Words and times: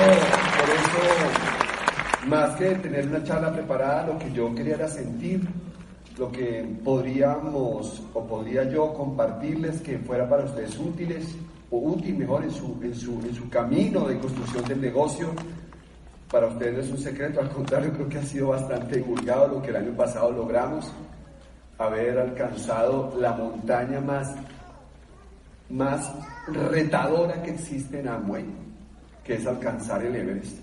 por 0.00 0.70
eso, 0.70 2.26
más 2.28 2.56
que 2.56 2.74
tener 2.76 3.06
una 3.06 3.22
charla 3.22 3.52
preparada, 3.52 4.06
lo 4.06 4.18
que 4.18 4.32
yo 4.32 4.54
quería 4.54 4.74
era 4.74 4.88
sentir 4.88 5.46
lo 6.18 6.30
que 6.30 6.62
podríamos 6.84 8.02
o 8.12 8.26
podría 8.26 8.64
yo 8.64 8.92
compartirles 8.92 9.80
que 9.80 9.98
fuera 9.98 10.28
para 10.28 10.44
ustedes 10.44 10.78
útiles 10.78 11.34
o 11.70 11.78
útil 11.78 12.18
mejor 12.18 12.44
en 12.44 12.50
su, 12.50 12.78
en 12.82 12.94
su, 12.94 13.12
en 13.20 13.34
su 13.34 13.48
camino 13.48 14.06
de 14.06 14.18
construcción 14.18 14.64
del 14.64 14.80
negocio. 14.80 15.28
Para 16.30 16.46
ustedes 16.48 16.74
no 16.74 16.80
es 16.80 16.90
un 16.90 16.98
secreto, 16.98 17.40
al 17.40 17.48
contrario, 17.48 17.92
creo 17.92 18.08
que 18.08 18.18
ha 18.18 18.22
sido 18.22 18.48
bastante 18.48 18.96
divulgado 18.96 19.48
lo 19.48 19.62
que 19.62 19.70
el 19.70 19.76
año 19.76 19.92
pasado 19.96 20.30
logramos, 20.30 20.92
haber 21.78 22.18
alcanzado 22.18 23.16
la 23.18 23.32
montaña 23.32 24.00
más, 24.00 24.34
más 25.70 26.12
retadora 26.70 27.42
que 27.42 27.52
existe 27.52 28.00
en 28.00 28.08
Amway, 28.08 28.44
que 29.30 29.36
es 29.36 29.46
alcanzar 29.46 30.04
el 30.04 30.16
Everest. 30.16 30.58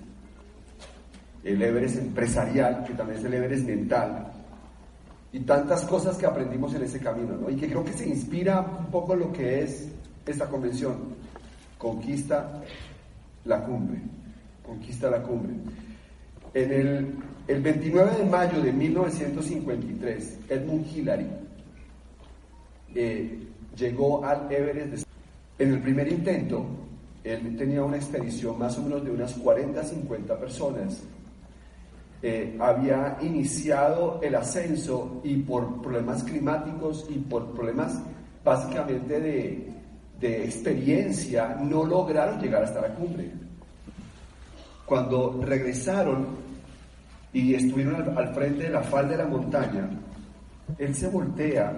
El 1.42 1.62
Everest 1.62 2.00
empresarial, 2.00 2.84
que 2.84 2.94
también 2.96 3.18
es 3.18 3.24
el 3.24 3.34
Everest 3.36 3.66
mental, 3.66 4.30
y 5.32 5.40
tantas 5.40 5.86
cosas 5.86 6.18
que 6.18 6.26
aprendimos 6.26 6.76
en 6.76 6.84
ese 6.84 7.00
camino, 7.00 7.38
¿no? 7.38 7.50
Y 7.50 7.56
que 7.56 7.70
creo 7.70 7.86
que 7.86 7.94
se 7.94 8.10
inspira 8.10 8.60
un 8.60 8.88
poco 8.88 9.16
lo 9.16 9.32
que 9.32 9.64
es 9.64 9.88
esta 10.26 10.50
convención. 10.50 10.98
Conquista 11.78 12.62
la 13.46 13.64
cumbre, 13.64 14.02
conquista 14.66 15.10
la 15.10 15.24
cumbre. 15.24 15.54
En 16.54 16.70
el, 16.70 17.16
el 17.48 17.62
29 17.62 18.18
de 18.18 18.26
mayo 18.26 18.62
de 18.62 18.74
1953, 18.74 20.40
Edmund 20.50 20.86
Hillary 20.94 21.28
eh, 22.96 23.48
llegó 23.78 24.26
al 24.26 24.52
Everest. 24.52 25.08
En 25.58 25.74
el 25.74 25.82
primer 25.82 26.12
intento, 26.12 26.87
él 27.30 27.56
tenía 27.58 27.84
una 27.84 27.98
expedición 27.98 28.58
más 28.58 28.78
o 28.78 28.84
menos 28.84 29.04
de 29.04 29.12
unas 29.12 29.34
40, 29.34 29.84
50 29.84 30.40
personas 30.40 31.04
eh, 32.22 32.58
había 32.60 33.18
iniciado 33.22 34.20
el 34.24 34.34
ascenso 34.34 35.22
y 35.24 35.38
por 35.38 35.82
problemas 35.84 36.24
climáticos 36.24 37.06
y 37.10 37.20
por 37.20 37.54
problemas 37.54 38.02
básicamente 38.44 39.20
de, 39.20 39.68
de 40.20 40.46
experiencia 40.46 41.56
no 41.62 41.86
lograron 41.86 42.42
llegar 42.42 42.64
hasta 42.64 42.82
la 42.82 42.96
cumbre. 42.96 43.30
Cuando 44.86 45.40
regresaron 45.44 46.26
y 47.34 47.54
estuvieron 47.54 48.18
al, 48.18 48.34
frente 48.34 48.64
de 48.64 48.70
la 48.70 48.82
falda 48.82 49.12
de 49.12 49.18
la 49.18 49.30
montaña, 49.30 49.88
él 50.80 50.96
se 50.96 51.10
voltea 51.10 51.72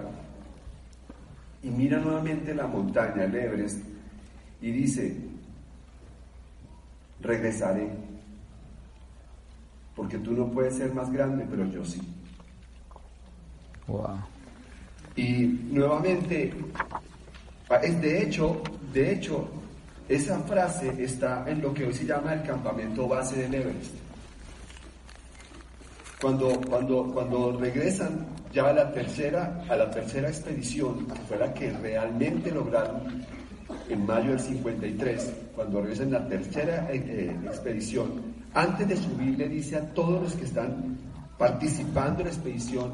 y 1.62 1.68
mira 1.68 1.98
nuevamente 1.98 2.54
la 2.54 2.66
montaña, 2.66 3.24
el 3.24 3.34
Everest, 3.34 3.84
y 4.62 4.70
dice, 4.70 5.29
regresaré 7.22 7.90
porque 10.00 10.18
tú 10.18 10.32
no 10.32 10.46
puedes 10.46 10.76
ser 10.76 10.94
más 10.94 11.12
grande, 11.12 11.46
pero 11.50 11.66
yo 11.66 11.84
sí. 11.84 12.00
Wow. 13.86 14.18
Y 15.14 15.42
nuevamente, 15.70 16.54
de 17.68 18.22
hecho, 18.22 18.62
de 18.94 19.12
hecho, 19.12 19.46
esa 20.08 20.38
frase 20.40 20.94
está 21.02 21.44
en 21.46 21.60
lo 21.60 21.74
que 21.74 21.84
hoy 21.84 21.92
se 21.92 22.06
llama 22.06 22.32
el 22.32 22.42
campamento 22.42 23.06
base 23.06 23.42
del 23.42 23.54
Everest. 23.54 23.94
Cuando, 26.20 26.58
cuando, 26.68 27.12
cuando 27.12 27.58
regresan 27.58 28.26
ya 28.52 28.68
a 28.68 28.72
la 28.72 28.92
tercera, 28.92 29.64
a 29.68 29.76
la 29.76 29.90
tercera 29.90 30.28
expedición, 30.28 31.06
que 31.06 31.20
fue 31.28 31.36
la 31.36 31.52
que 31.52 31.70
realmente 31.72 32.50
lograron 32.50 33.24
en 33.88 34.06
mayo 34.06 34.30
del 34.30 34.40
53, 34.40 35.32
cuando 35.54 35.78
a 35.78 35.84
la 35.84 36.28
tercera 36.28 36.88
eh, 36.92 37.02
eh, 37.06 37.36
expedición, 37.44 38.22
antes 38.54 38.88
de 38.88 38.96
subir 38.96 39.38
le 39.38 39.48
dice 39.48 39.76
a 39.76 39.94
todos 39.94 40.22
los 40.22 40.34
que 40.34 40.44
están 40.44 40.96
participando 41.38 42.20
en 42.20 42.26
la 42.26 42.32
expedición, 42.32 42.90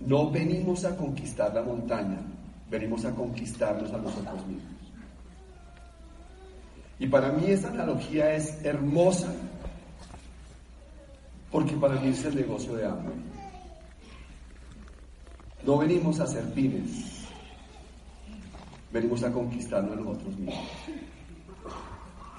no 0.00 0.30
venimos 0.30 0.84
a 0.84 0.96
conquistar 0.96 1.54
la 1.54 1.62
montaña, 1.62 2.18
venimos 2.70 3.04
a 3.04 3.10
conquistarnos 3.12 3.92
a 3.92 3.98
nosotros 3.98 4.46
mismos. 4.46 4.74
Y 6.98 7.06
para 7.06 7.32
mí 7.32 7.50
esa 7.50 7.68
analogía 7.68 8.34
es 8.34 8.64
hermosa, 8.64 9.32
porque 11.50 11.74
para 11.76 11.94
mí 12.00 12.08
es 12.08 12.24
el 12.24 12.34
negocio 12.34 12.74
de 12.74 12.86
hambre. 12.86 13.14
No 15.66 15.78
venimos 15.78 16.20
a 16.20 16.26
ser 16.26 16.44
pines, 16.52 17.23
venimos 18.94 19.24
a 19.24 19.32
conquistarnos 19.32 19.96
nosotros 19.96 20.38
mismos. 20.38 20.68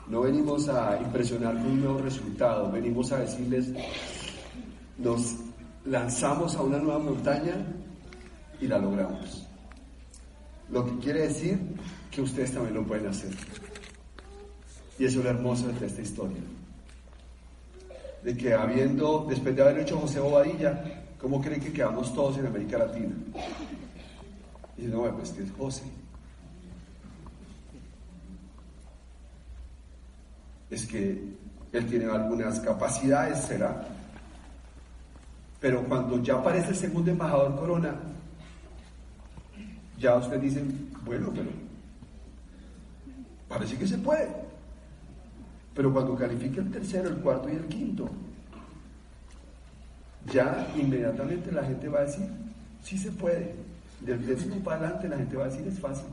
No 0.08 0.22
venimos 0.22 0.70
a 0.70 0.98
impresionar 1.02 1.54
con 1.56 1.66
un 1.66 1.82
nuevo 1.82 2.00
resultado, 2.00 2.72
venimos 2.72 3.12
a 3.12 3.18
decirles, 3.20 3.74
nos 4.98 5.36
lanzamos 5.84 6.56
a 6.56 6.62
una 6.62 6.78
nueva 6.78 7.00
montaña 7.00 7.56
y 8.62 8.68
la 8.68 8.78
logramos. 8.78 9.46
Lo 10.70 10.86
que 10.86 10.98
quiere 11.00 11.28
decir 11.28 11.60
que 12.10 12.22
ustedes 12.22 12.54
también 12.54 12.76
lo 12.76 12.84
pueden 12.88 13.08
hacer. 13.08 13.32
Y 14.98 15.04
eso 15.04 15.20
es 15.20 15.26
lo 15.26 15.32
hermoso 15.32 15.68
de 15.68 15.86
esta 15.86 16.02
historia. 16.02 16.42
De 18.24 18.38
que 18.38 18.54
habiendo, 18.54 19.26
después 19.28 19.54
de 19.54 19.62
haber 19.62 19.80
hecho 19.80 20.00
José 20.00 20.22
Bobadilla, 20.22 21.04
¿cómo 21.20 21.42
creen 21.42 21.60
que 21.60 21.74
quedamos 21.74 22.14
todos 22.14 22.38
en 22.38 22.48
América 22.48 22.78
Latina? 22.78 23.14
Y 24.78 24.84
no, 24.84 25.04
pues 25.18 25.32
que 25.32 25.44
es 25.44 25.52
José. 25.52 25.84
Es 30.76 30.86
que 30.86 31.24
él 31.72 31.86
tiene 31.88 32.06
algunas 32.06 32.60
capacidades, 32.60 33.46
será. 33.46 33.82
Pero 35.60 35.84
cuando 35.86 36.22
ya 36.22 36.36
aparece 36.36 36.70
el 36.70 36.76
segundo 36.76 37.12
embajador 37.12 37.56
Corona, 37.56 37.96
ya 39.98 40.16
usted 40.16 40.40
dice, 40.40 40.64
bueno, 41.06 41.32
pero 41.34 41.50
parece 43.48 43.78
que 43.78 43.88
se 43.88 43.98
puede. 43.98 44.28
Pero 45.74 45.94
cuando 45.94 46.16
califique 46.16 46.60
el 46.60 46.72
tercero, 46.72 47.10
el 47.10 47.18
cuarto 47.18 47.50
y 47.50 47.54
el 47.54 47.66
quinto, 47.66 48.10
ya 50.32 50.68
inmediatamente 50.76 51.52
la 51.52 51.64
gente 51.64 51.88
va 51.88 52.00
a 52.00 52.04
decir, 52.04 52.28
sí 52.84 52.98
se 52.98 53.12
puede. 53.12 53.56
Del 54.02 54.26
décimo 54.26 54.58
para 54.58 54.78
adelante 54.78 55.08
la 55.08 55.18
gente 55.18 55.38
va 55.38 55.46
a 55.46 55.48
decir, 55.48 55.68
es 55.68 55.80
fácil. 55.80 56.08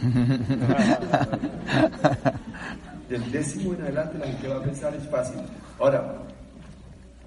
del 3.10 3.28
décimo 3.32 3.74
en 3.74 3.82
adelante 3.82 4.18
la 4.18 4.26
gente 4.26 4.48
va 4.48 4.56
a 4.58 4.62
pensar 4.62 4.94
es 4.94 5.06
fácil. 5.08 5.40
Ahora, 5.80 6.16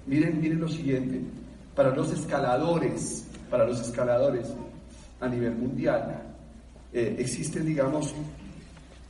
miren, 0.06 0.40
miren 0.40 0.58
lo 0.58 0.68
siguiente, 0.68 1.20
para 1.76 1.94
los 1.94 2.10
escaladores, 2.10 3.26
para 3.50 3.66
los 3.66 3.80
escaladores 3.82 4.48
a 5.20 5.28
nivel 5.28 5.54
mundial, 5.54 6.22
eh, 6.90 7.16
existen, 7.18 7.66
digamos, 7.66 8.14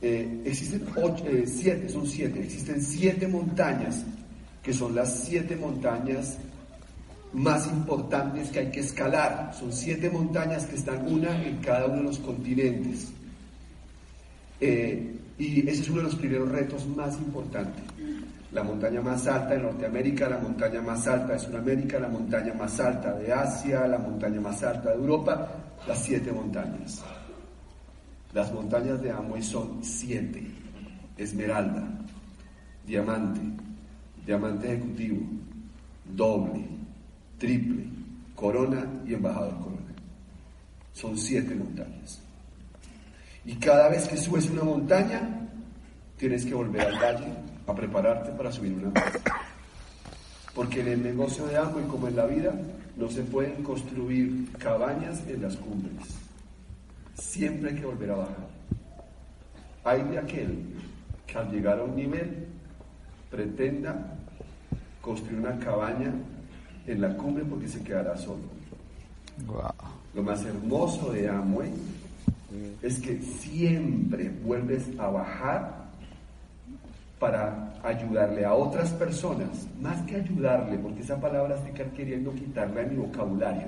eh, 0.01 0.41
existen 0.43 0.85
eh, 1.25 1.45
siete, 1.47 1.87
son 1.87 2.05
siete, 2.05 2.41
existen 2.43 2.81
siete 2.81 3.25
montañas, 3.25 4.03
que 4.61 4.73
son 4.73 4.93
las 4.93 5.23
siete 5.23 5.55
montañas 5.55 6.37
más 7.31 7.67
importantes 7.67 8.49
que 8.49 8.59
hay 8.59 8.71
que 8.71 8.81
escalar. 8.81 9.53
Son 9.57 9.71
siete 9.71 10.09
montañas 10.09 10.65
que 10.65 10.75
están 10.75 11.07
una 11.07 11.41
en 11.41 11.57
cada 11.57 11.85
uno 11.85 11.97
de 11.97 12.03
los 12.03 12.19
continentes. 12.19 13.13
Y 15.37 15.67
ese 15.67 15.81
es 15.81 15.89
uno 15.89 15.97
de 15.97 16.03
los 16.03 16.15
primeros 16.15 16.49
retos 16.49 16.87
más 16.87 17.17
importantes. 17.17 17.83
La 18.51 18.63
montaña 18.63 19.01
más 19.01 19.27
alta 19.27 19.53
de 19.53 19.61
Norteamérica, 19.61 20.29
la 20.29 20.37
montaña 20.37 20.81
más 20.81 21.05
alta 21.07 21.33
de 21.33 21.39
Sudamérica, 21.39 21.99
la 21.99 22.07
montaña 22.07 22.53
más 22.53 22.79
alta 22.79 23.13
de 23.13 23.33
Asia, 23.33 23.85
la 23.85 23.97
montaña 23.97 24.39
más 24.39 24.63
alta 24.63 24.91
de 24.91 24.95
Europa, 24.95 25.49
las 25.85 26.01
siete 26.01 26.31
montañas. 26.31 27.03
Las 28.33 28.53
montañas 28.53 29.01
de 29.01 29.11
Amway 29.11 29.41
son 29.41 29.83
siete. 29.83 30.45
Esmeralda, 31.17 31.83
diamante, 32.85 33.41
diamante 34.25 34.73
ejecutivo, 34.73 35.21
doble, 36.13 36.67
triple, 37.37 37.87
corona 38.35 38.85
y 39.05 39.13
embajador 39.13 39.57
corona. 39.59 39.93
Son 40.93 41.17
siete 41.17 41.55
montañas. 41.55 42.24
Y 43.45 43.55
cada 43.55 43.89
vez 43.89 44.07
que 44.07 44.17
subes 44.17 44.49
una 44.49 44.63
montaña, 44.63 45.21
tienes 46.17 46.45
que 46.45 46.53
volver 46.53 46.81
al 46.81 46.99
valle 46.99 47.33
a 47.67 47.73
prepararte 47.75 48.31
para 48.31 48.51
subir 48.51 48.73
una 48.73 48.89
más. 48.89 49.13
Porque 50.53 50.81
en 50.81 50.87
el 50.87 51.03
negocio 51.03 51.45
de 51.45 51.57
agua 51.57 51.81
y 51.81 51.87
como 51.87 52.07
en 52.07 52.15
la 52.15 52.25
vida, 52.25 52.53
no 52.95 53.09
se 53.09 53.21
pueden 53.23 53.61
construir 53.61 54.51
cabañas 54.57 55.21
en 55.27 55.41
las 55.41 55.55
cumbres. 55.57 56.17
Siempre 57.15 57.71
hay 57.71 57.75
que 57.75 57.85
volver 57.85 58.11
a 58.11 58.15
bajar. 58.15 58.47
Hay 59.83 60.01
de 60.03 60.17
aquel 60.17 60.57
que 61.27 61.37
al 61.37 61.51
llegar 61.51 61.79
a 61.79 61.83
un 61.83 61.95
nivel 61.95 62.47
pretenda 63.29 64.15
construir 65.01 65.39
una 65.39 65.59
cabaña 65.59 66.11
en 66.87 67.01
la 67.01 67.15
cumbre 67.15 67.43
porque 67.43 67.67
se 67.67 67.83
quedará 67.83 68.17
solo. 68.17 68.55
Lo 70.13 70.23
más 70.23 70.43
hermoso 70.45 71.11
de 71.11 71.27
Amway 71.29 71.71
es 72.81 72.99
que 72.99 73.19
siempre 73.21 74.29
vuelves 74.43 74.83
a 74.97 75.07
bajar 75.07 75.85
para 77.19 77.73
ayudarle 77.83 78.45
a 78.45 78.53
otras 78.53 78.91
personas, 78.91 79.67
más 79.81 80.01
que 80.03 80.17
ayudarle, 80.17 80.77
porque 80.77 81.01
esa 81.01 81.19
palabra 81.19 81.55
estoy 81.55 81.89
queriendo 81.91 82.33
quitarla 82.33 82.81
de 82.81 82.87
mi 82.87 82.97
vocabulario, 82.97 83.67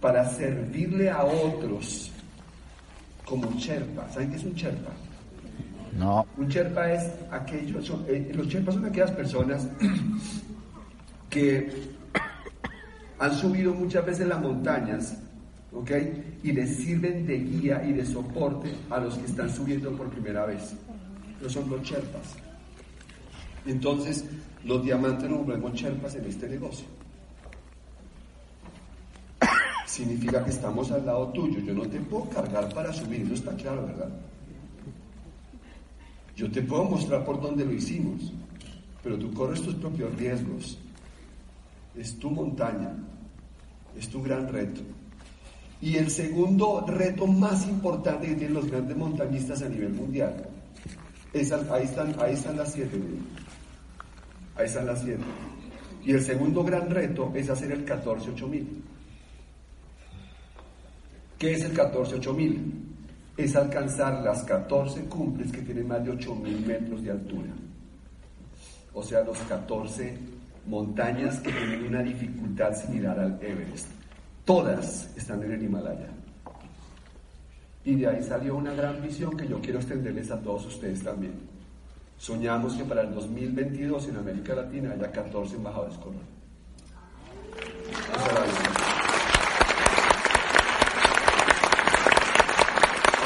para 0.00 0.28
servirle 0.28 1.10
a 1.10 1.24
otros 1.24 2.12
como 3.24 3.50
Sherpa. 3.52 4.08
¿Saben 4.10 4.30
qué 4.30 4.36
es 4.36 4.44
un 4.44 4.54
Sherpa? 4.54 4.92
No. 5.98 6.26
Un 6.36 6.48
Sherpa 6.48 6.92
es 6.92 7.10
aquellos, 7.30 7.92
eh, 8.06 8.30
los 8.34 8.46
Sherpas 8.46 8.74
son 8.74 8.84
aquellas 8.84 9.10
personas 9.12 9.66
que 11.30 11.70
han 13.18 13.34
subido 13.34 13.72
muchas 13.74 14.04
veces 14.04 14.28
las 14.28 14.40
montañas, 14.40 15.16
¿ok? 15.72 15.90
Y 16.42 16.52
les 16.52 16.76
sirven 16.76 17.26
de 17.26 17.38
guía 17.38 17.84
y 17.84 17.92
de 17.92 18.04
soporte 18.04 18.72
a 18.90 18.98
los 18.98 19.16
que 19.18 19.26
están 19.26 19.50
subiendo 19.50 19.92
por 19.92 20.08
primera 20.10 20.46
vez. 20.46 20.74
Esos 21.40 21.52
son 21.52 21.70
los 21.70 21.82
Sherpas. 21.82 22.36
Entonces, 23.66 24.24
los 24.64 24.82
diamantes 24.84 25.28
nos 25.28 25.38
volvemos 25.44 25.74
Sherpas 25.74 26.14
en 26.14 26.24
este 26.26 26.48
negocio. 26.48 26.86
Significa 29.86 30.44
que 30.44 30.50
estamos 30.50 30.90
al 30.92 31.04
lado 31.04 31.28
tuyo. 31.28 31.60
Yo 31.60 31.74
no 31.74 31.82
te 31.88 31.98
puedo 32.00 32.28
cargar 32.30 32.72
para 32.72 32.92
subir, 32.92 33.22
eso 33.22 33.34
está 33.34 33.54
claro, 33.56 33.86
¿verdad? 33.86 34.10
Yo 36.36 36.50
te 36.50 36.62
puedo 36.62 36.84
mostrar 36.84 37.24
por 37.24 37.40
dónde 37.40 37.64
lo 37.64 37.72
hicimos, 37.72 38.30
pero 39.02 39.18
tú 39.18 39.32
corres 39.32 39.62
tus 39.62 39.74
propios 39.76 40.14
riesgos. 40.16 40.78
Es 41.96 42.18
tu 42.18 42.30
montaña, 42.30 42.94
es 43.96 44.08
tu 44.08 44.22
gran 44.22 44.46
reto. 44.48 44.82
Y 45.80 45.96
el 45.96 46.10
segundo 46.10 46.84
reto 46.86 47.26
más 47.26 47.66
importante 47.66 48.28
que 48.28 48.34
tienen 48.34 48.54
los 48.54 48.70
grandes 48.70 48.96
montañistas 48.96 49.62
a 49.62 49.68
nivel 49.68 49.92
mundial, 49.92 50.34
es, 51.32 51.52
ahí, 51.52 51.84
están, 51.84 52.14
ahí 52.18 52.34
están 52.34 52.56
las 52.56 52.72
siete, 52.72 52.98
ahí 54.56 54.66
están 54.66 54.86
las 54.86 55.02
siete. 55.02 55.22
Y 56.04 56.12
el 56.12 56.22
segundo 56.22 56.64
gran 56.64 56.88
reto 56.88 57.32
es 57.34 57.50
hacer 57.50 57.72
el 57.72 57.84
14-8000. 57.84 58.64
¿Qué 61.38 61.52
es 61.52 61.64
el 61.64 61.76
14-8000? 61.76 62.56
Es 63.36 63.54
alcanzar 63.56 64.22
las 64.22 64.44
14 64.44 65.04
cumbres 65.04 65.52
que 65.52 65.60
tienen 65.60 65.88
más 65.88 66.02
de 66.02 66.12
8000 66.12 66.66
metros 66.66 67.02
de 67.02 67.10
altura. 67.10 67.50
O 68.94 69.02
sea, 69.02 69.22
los 69.22 69.36
14 69.40 70.16
montañas 70.66 71.40
que 71.40 71.52
tienen 71.52 71.86
una 71.86 72.02
dificultad 72.02 72.72
similar 72.74 73.18
al 73.18 73.38
Everest. 73.42 73.88
Todas 74.46 75.10
están 75.16 75.42
en 75.42 75.50
el 75.50 75.62
Himalaya. 75.64 76.06
Y 77.84 77.96
de 77.96 78.06
ahí 78.06 78.22
salió 78.22 78.54
una 78.54 78.72
gran 78.74 79.02
visión 79.02 79.36
que 79.36 79.48
yo 79.48 79.60
quiero 79.60 79.80
extenderles 79.80 80.30
a 80.30 80.40
todos 80.40 80.66
ustedes 80.66 81.02
también. 81.02 81.34
Soñamos 82.16 82.74
que 82.74 82.84
para 82.84 83.02
el 83.02 83.12
2022 83.12 84.06
en 84.06 84.16
América 84.18 84.54
Latina 84.54 84.92
haya 84.92 85.10
14 85.10 85.56
embajadores 85.56 85.96
Corona. 85.98 86.20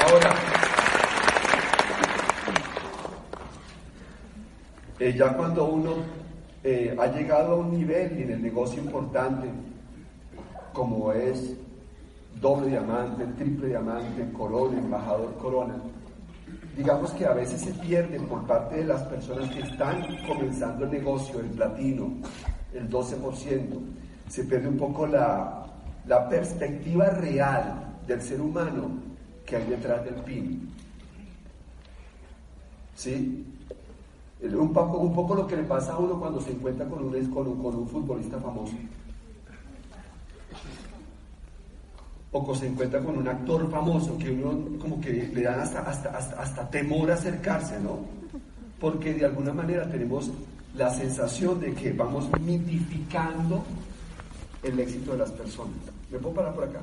Ahora, 0.07 0.35
eh, 4.99 5.13
ya 5.15 5.37
cuando 5.37 5.65
uno 5.65 5.91
eh, 6.63 6.95
ha 6.99 7.05
llegado 7.05 7.53
a 7.53 7.55
un 7.57 7.77
nivel 7.77 8.11
en 8.23 8.31
el 8.31 8.41
negocio 8.41 8.81
importante, 8.81 9.47
como 10.73 11.11
es 11.11 11.55
doble 12.39 12.69
diamante, 12.69 13.25
triple 13.37 13.67
diamante, 13.67 14.31
corona, 14.33 14.77
embajador 14.79 15.35
corona, 15.37 15.75
digamos 16.75 17.11
que 17.11 17.25
a 17.25 17.33
veces 17.33 17.61
se 17.61 17.73
pierde 17.73 18.19
por 18.19 18.45
parte 18.47 18.77
de 18.77 18.85
las 18.85 19.03
personas 19.03 19.49
que 19.49 19.61
están 19.61 20.05
comenzando 20.27 20.85
el 20.85 20.91
negocio, 20.91 21.39
el 21.39 21.47
platino, 21.47 22.11
el 22.73 22.89
12%, 22.89 23.79
se 24.29 24.43
pierde 24.45 24.69
un 24.69 24.77
poco 24.77 25.05
la, 25.05 25.65
la 26.07 26.29
perspectiva 26.29 27.09
real 27.09 27.97
del 28.07 28.21
ser 28.21 28.41
humano 28.41 28.89
que 29.45 29.57
hay 29.57 29.65
detrás 29.65 30.03
del 30.05 30.15
PIN. 30.15 30.69
¿Sí? 32.95 33.45
Un 34.41 34.73
poco, 34.73 34.97
un 34.97 35.13
poco 35.13 35.35
lo 35.35 35.47
que 35.47 35.55
le 35.55 35.63
pasa 35.63 35.93
a 35.93 35.99
uno 35.99 36.19
cuando 36.19 36.41
se 36.41 36.51
encuentra 36.51 36.87
con 36.87 37.03
un, 37.03 37.25
con 37.31 37.61
con 37.61 37.75
un 37.75 37.87
futbolista 37.87 38.39
famoso. 38.39 38.73
O 42.33 42.55
se 42.55 42.67
encuentra 42.67 43.01
con 43.01 43.17
un 43.17 43.27
actor 43.27 43.69
famoso 43.69 44.17
que 44.17 44.31
uno 44.31 44.79
como 44.79 45.01
que 45.01 45.11
le 45.11 45.41
dan 45.41 45.59
hasta, 45.59 45.81
hasta, 45.81 46.09
hasta, 46.17 46.41
hasta 46.41 46.69
temor 46.69 47.11
acercarse, 47.11 47.77
¿no? 47.79 47.99
Porque 48.79 49.13
de 49.13 49.25
alguna 49.25 49.51
manera 49.53 49.89
tenemos 49.89 50.31
la 50.75 50.89
sensación 50.93 51.59
de 51.59 51.73
que 51.73 51.91
vamos 51.91 52.29
mitificando 52.39 53.63
el 54.63 54.79
éxito 54.79 55.11
de 55.11 55.17
las 55.17 55.31
personas. 55.31 55.75
¿Me 56.09 56.19
puedo 56.19 56.35
parar 56.35 56.55
por 56.55 56.63
acá? 56.63 56.79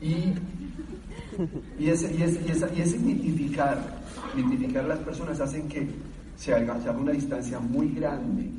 Y, 0.00 0.34
y, 1.78 1.88
ese, 1.88 2.12
y, 2.14 2.22
ese, 2.22 2.40
y, 2.46 2.50
esa, 2.50 2.74
y 2.74 2.80
ese 2.80 2.98
mitificar, 2.98 3.78
mitificar 4.34 4.84
a 4.84 4.88
las 4.88 4.98
personas 4.98 5.40
hacen 5.40 5.68
que 5.68 5.86
se 6.36 6.52
haga, 6.52 6.80
se 6.82 6.88
haga 6.88 6.98
una 6.98 7.12
distancia 7.12 7.58
muy 7.60 7.90
grande. 7.90 8.50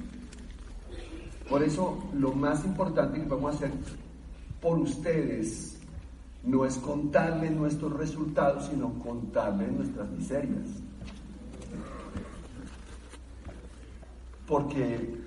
Por 1.49 1.61
eso 1.63 2.09
lo 2.13 2.33
más 2.33 2.65
importante 2.65 3.19
que 3.19 3.25
podemos 3.25 3.55
hacer 3.55 3.71
por 4.61 4.79
ustedes 4.79 5.77
no 6.43 6.65
es 6.65 6.77
contarles 6.77 7.51
nuestros 7.51 7.93
resultados, 7.93 8.67
sino 8.67 8.93
contarles 8.99 9.71
nuestras 9.71 10.09
miserias. 10.09 10.67
Porque 14.47 15.17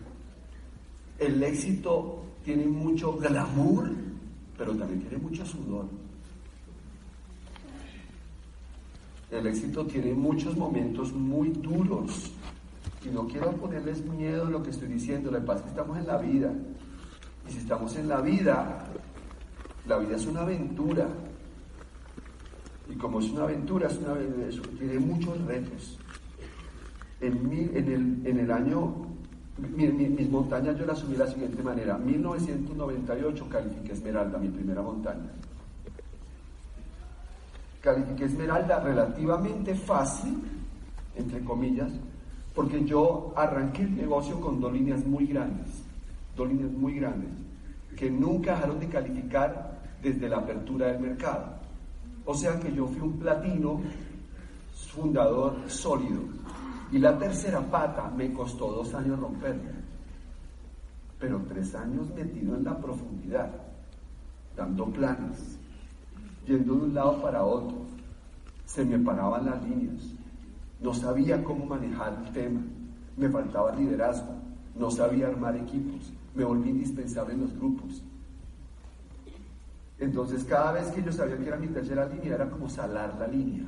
el 1.18 1.42
éxito 1.42 2.22
tiene 2.44 2.66
mucho 2.66 3.16
glamour, 3.16 3.90
pero 4.56 4.74
también 4.74 5.00
tiene 5.00 5.18
mucho 5.18 5.44
sudor. 5.44 5.86
El 9.30 9.46
éxito 9.46 9.84
tiene 9.86 10.14
muchos 10.14 10.56
momentos 10.56 11.12
muy 11.12 11.50
duros. 11.50 12.32
Y 13.04 13.10
no 13.10 13.26
quiero 13.26 13.52
ponerles 13.52 14.04
miedo 14.04 14.46
a 14.46 14.50
lo 14.50 14.62
que 14.62 14.70
estoy 14.70 14.88
diciendo. 14.88 15.30
Lo 15.30 15.44
que 15.44 15.52
es 15.52 15.62
que 15.62 15.68
estamos 15.68 15.98
en 15.98 16.06
la 16.06 16.18
vida. 16.18 16.52
Y 17.48 17.52
si 17.52 17.58
estamos 17.58 17.96
en 17.96 18.08
la 18.08 18.20
vida, 18.20 18.84
la 19.86 19.98
vida 19.98 20.16
es 20.16 20.26
una 20.26 20.40
aventura. 20.40 21.08
Y 22.90 22.94
como 22.94 23.20
es 23.20 23.30
una 23.30 23.44
aventura, 23.44 23.88
es 23.88 23.98
una, 23.98 24.14
tiene 24.78 24.98
muchos 24.98 25.40
retos. 25.44 25.98
En, 27.20 27.52
en, 27.52 27.92
el, 27.92 28.26
en 28.26 28.38
el 28.38 28.50
año, 28.50 28.94
mis 29.58 30.30
montañas 30.30 30.78
yo 30.78 30.86
las 30.86 30.98
subí 30.98 31.12
de 31.12 31.18
la 31.18 31.26
siguiente 31.26 31.62
manera. 31.62 31.98
1998 31.98 33.48
califiqué 33.48 33.92
Esmeralda, 33.92 34.38
mi 34.38 34.48
primera 34.48 34.82
montaña 34.82 35.30
califiqué 37.80 38.24
Esmeralda 38.24 38.80
relativamente 38.80 39.74
fácil, 39.74 40.42
entre 41.16 41.42
comillas, 41.44 41.90
porque 42.58 42.84
yo 42.84 43.32
arranqué 43.36 43.82
el 43.82 43.94
negocio 43.94 44.40
con 44.40 44.60
dos 44.60 44.72
líneas 44.72 45.06
muy 45.06 45.28
grandes, 45.28 45.80
dos 46.34 46.48
líneas 46.48 46.72
muy 46.72 46.94
grandes, 46.94 47.30
que 47.96 48.10
nunca 48.10 48.56
dejaron 48.56 48.80
de 48.80 48.88
calificar 48.88 49.78
desde 50.02 50.28
la 50.28 50.38
apertura 50.38 50.88
del 50.88 50.98
mercado. 50.98 51.52
O 52.24 52.34
sea 52.34 52.58
que 52.58 52.74
yo 52.74 52.88
fui 52.88 53.00
un 53.00 53.16
platino 53.16 53.80
fundador 54.92 55.54
sólido. 55.68 56.18
Y 56.90 56.98
la 56.98 57.16
tercera 57.16 57.60
pata 57.60 58.10
me 58.16 58.32
costó 58.32 58.72
dos 58.72 58.92
años 58.92 59.20
romperla, 59.20 59.70
pero 61.20 61.40
tres 61.48 61.72
años 61.76 62.12
metido 62.12 62.56
en 62.56 62.64
la 62.64 62.76
profundidad, 62.76 63.52
dando 64.56 64.86
planes, 64.86 65.56
yendo 66.44 66.74
de 66.74 66.80
un 66.86 66.94
lado 66.94 67.22
para 67.22 67.44
otro. 67.44 67.82
Se 68.66 68.84
me 68.84 68.98
paraban 68.98 69.46
las 69.46 69.62
líneas. 69.62 70.18
No 70.80 70.94
sabía 70.94 71.42
cómo 71.42 71.66
manejar 71.66 72.22
el 72.24 72.32
tema. 72.32 72.60
Me 73.16 73.28
faltaba 73.28 73.74
liderazgo. 73.74 74.34
No 74.76 74.90
sabía 74.90 75.28
armar 75.28 75.56
equipos. 75.56 76.12
Me 76.34 76.44
volví 76.44 76.70
indispensable 76.70 77.34
en 77.34 77.40
los 77.40 77.56
grupos. 77.56 78.02
Entonces 79.98 80.44
cada 80.44 80.72
vez 80.72 80.88
que 80.88 81.02
yo 81.02 81.10
sabía 81.10 81.36
que 81.36 81.48
era 81.48 81.56
mi 81.56 81.66
tercera 81.66 82.06
línea 82.06 82.36
era 82.36 82.48
como 82.48 82.68
salar 82.68 83.16
la 83.18 83.26
línea. 83.26 83.64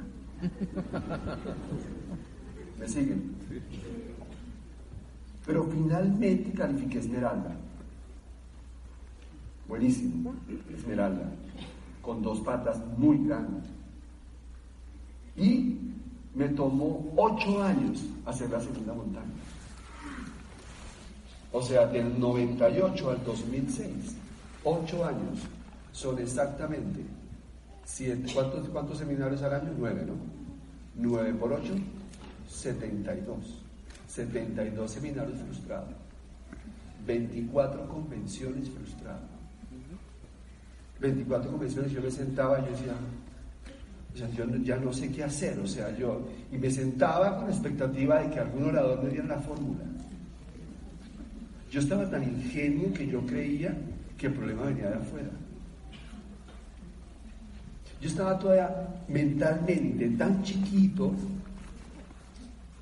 ¿Me 2.78 2.88
siguen? 2.88 3.34
Pero 5.44 5.64
finalmente 5.64 6.52
califiqué 6.52 7.00
Esmeralda. 7.00 7.56
Buenísimo, 9.66 10.34
Esmeralda 10.72 11.32
con 12.02 12.22
dos 12.22 12.40
patas 12.40 12.80
muy 12.96 13.18
grandes. 13.18 13.64
Y 15.36 15.78
me 16.34 16.48
tomó 16.48 17.12
ocho 17.16 17.62
años 17.62 18.04
hacer 18.26 18.50
la 18.50 18.60
segunda 18.60 18.92
montaña. 18.92 19.26
O 21.52 21.62
sea, 21.62 21.86
del 21.86 22.18
98 22.18 23.10
al 23.10 23.24
2006, 23.24 24.16
ocho 24.64 25.04
años 25.04 25.40
son 25.92 26.18
exactamente. 26.18 27.04
¿Cuántos, 28.32 28.68
cuántos 28.68 28.98
seminarios 28.98 29.42
al 29.42 29.54
año? 29.54 29.70
Nueve, 29.76 30.04
¿no? 30.06 30.14
Nueve 30.94 31.34
por 31.34 31.52
ocho, 31.52 31.74
72. 32.48 33.36
72 34.06 34.90
seminarios 34.90 35.38
frustrados. 35.40 35.94
24 37.06 37.88
convenciones 37.88 38.70
frustradas. 38.70 39.40
24 41.00 41.50
convenciones, 41.50 41.92
yo 41.92 42.02
me 42.02 42.10
sentaba 42.10 42.60
y 42.60 42.64
yo 42.64 42.70
decía, 42.70 42.94
yo 44.14 44.46
ya 44.62 44.76
no 44.76 44.92
sé 44.92 45.10
qué 45.10 45.24
hacer, 45.24 45.58
o 45.60 45.66
sea, 45.66 45.96
yo, 45.96 46.26
y 46.50 46.58
me 46.58 46.70
sentaba 46.70 47.38
con 47.38 47.48
expectativa 47.48 48.20
de 48.20 48.30
que 48.30 48.40
algún 48.40 48.64
orador 48.64 49.02
me 49.02 49.10
diera 49.10 49.26
la 49.26 49.38
fórmula. 49.38 49.84
Yo 51.70 51.80
estaba 51.80 52.08
tan 52.10 52.22
ingenuo 52.24 52.92
que 52.92 53.06
yo 53.06 53.24
creía 53.24 53.76
que 54.18 54.26
el 54.26 54.34
problema 54.34 54.62
venía 54.64 54.88
de 54.88 54.96
afuera. 54.96 55.30
Yo 58.00 58.08
estaba 58.08 58.38
todavía 58.38 58.88
mentalmente 59.08 60.08
tan 60.10 60.42
chiquito 60.42 61.12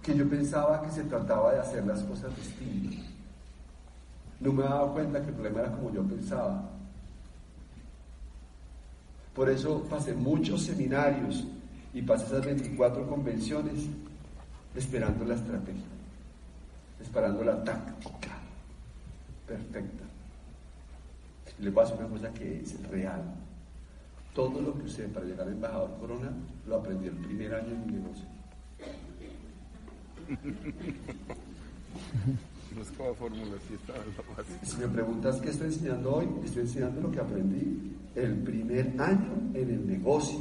que 0.03 0.17
yo 0.17 0.29
pensaba 0.29 0.81
que 0.81 0.91
se 0.91 1.03
trataba 1.05 1.53
de 1.53 1.61
hacer 1.61 1.85
las 1.85 2.03
cosas 2.05 2.35
distintas. 2.37 3.05
No 4.41 4.53
me 4.53 4.63
daba 4.63 4.93
cuenta 4.93 5.21
que 5.21 5.29
el 5.29 5.35
problema 5.35 5.61
era 5.61 5.73
como 5.73 5.93
yo 5.93 6.03
pensaba. 6.05 6.78
Por 9.39 9.49
eso 9.49 9.85
pasé 9.85 10.15
muchos 10.15 10.63
seminarios 10.63 11.47
y 11.95 12.03
pasé 12.03 12.25
esas 12.25 12.45
24 12.45 13.07
convenciones 13.09 13.87
esperando 14.75 15.25
la 15.25 15.37
estrategia, 15.37 15.85
esperando 17.01 17.45
la 17.45 17.63
táctica 17.63 18.37
perfecta. 19.47 20.03
Y 21.61 21.71
paso 21.71 21.95
una 21.95 22.09
cosa 22.09 22.35
que 22.35 22.63
es 22.63 22.83
real. 22.89 23.23
Todo 24.35 24.61
lo 24.61 24.77
que 24.77 24.87
usted 24.87 25.09
para 25.13 25.27
llegar 25.27 25.47
a 25.47 25.53
embajador 25.53 25.97
Corona 26.01 26.33
lo 26.67 26.75
aprendió 26.75 27.13
el 27.13 27.19
primer 27.19 27.55
año 27.55 27.75
en 27.75 27.87
mi 27.87 27.93
negocio. 27.93 28.25
Si 34.63 34.77
me 34.77 34.89
preguntas 34.89 35.41
qué 35.41 35.51
estoy 35.51 35.67
enseñando 35.69 36.17
hoy, 36.17 36.29
estoy 36.45 36.63
enseñando 36.63 37.01
lo 37.01 37.11
que 37.11 37.21
aprendí 37.21 37.97
el 38.15 38.35
primer 38.43 38.95
año 39.01 39.33
en 39.55 39.71
el 39.71 39.87
negocio. 39.87 40.39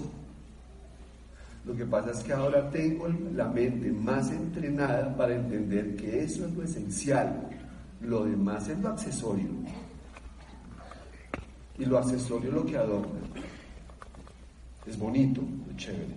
Lo 1.66 1.76
que 1.76 1.86
pasa 1.86 2.12
es 2.12 2.20
que 2.24 2.34
ahora 2.34 2.70
tengo 2.70 3.08
la 3.08 3.50
mente 3.50 3.92
más 3.92 4.32
entrenada 4.32 5.16
para 5.18 5.36
entender 5.36 5.96
que 5.96 6.24
eso 6.24 6.46
es 6.46 6.54
lo 6.54 6.64
esencial. 6.64 7.50
Lo 8.02 8.26
demás 8.26 8.70
es 8.70 8.80
lo 8.80 8.90
accesorio. 8.90 9.50
Y 11.78 11.86
lo 11.86 11.98
accesorio 11.98 12.50
es 12.50 12.56
lo 12.56 12.66
que 12.66 12.78
adorna. 12.78 13.20
Es 14.86 14.98
bonito, 14.98 15.42
es 15.72 15.78
chévere. 15.78 16.16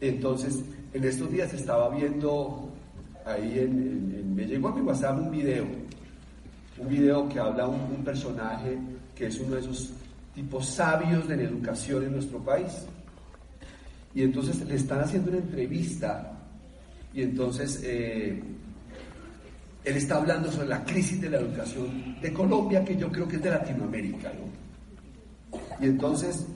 Entonces, 0.00 0.62
en 0.92 1.04
estos 1.04 1.30
días 1.30 1.52
estaba 1.52 1.88
viendo 1.90 2.72
ahí 3.28 3.66
me 4.34 4.46
llegó 4.46 4.68
a 4.68 4.74
mi 4.74 4.80
WhatsApp 4.80 5.18
un 5.18 5.30
video, 5.30 5.66
un 6.78 6.88
video 6.88 7.28
que 7.28 7.38
habla 7.38 7.66
un, 7.66 7.80
un 7.80 8.04
personaje 8.04 8.78
que 9.14 9.26
es 9.26 9.38
uno 9.40 9.56
de 9.56 9.60
esos 9.60 9.92
tipos 10.34 10.66
sabios 10.66 11.26
de 11.28 11.36
la 11.36 11.42
educación 11.42 12.04
en 12.04 12.12
nuestro 12.12 12.38
país. 12.38 12.86
Y 14.14 14.22
entonces 14.22 14.66
le 14.66 14.76
están 14.76 15.00
haciendo 15.00 15.30
una 15.30 15.40
entrevista 15.40 16.32
y 17.12 17.22
entonces 17.22 17.80
eh, 17.84 18.40
él 19.84 19.96
está 19.96 20.16
hablando 20.16 20.50
sobre 20.50 20.68
la 20.68 20.84
crisis 20.84 21.20
de 21.20 21.30
la 21.30 21.38
educación 21.38 22.20
de 22.20 22.32
Colombia, 22.32 22.84
que 22.84 22.96
yo 22.96 23.10
creo 23.10 23.26
que 23.26 23.36
es 23.36 23.42
de 23.42 23.50
Latinoamérica. 23.50 24.32
Y 25.80 25.86
entonces 25.86 26.46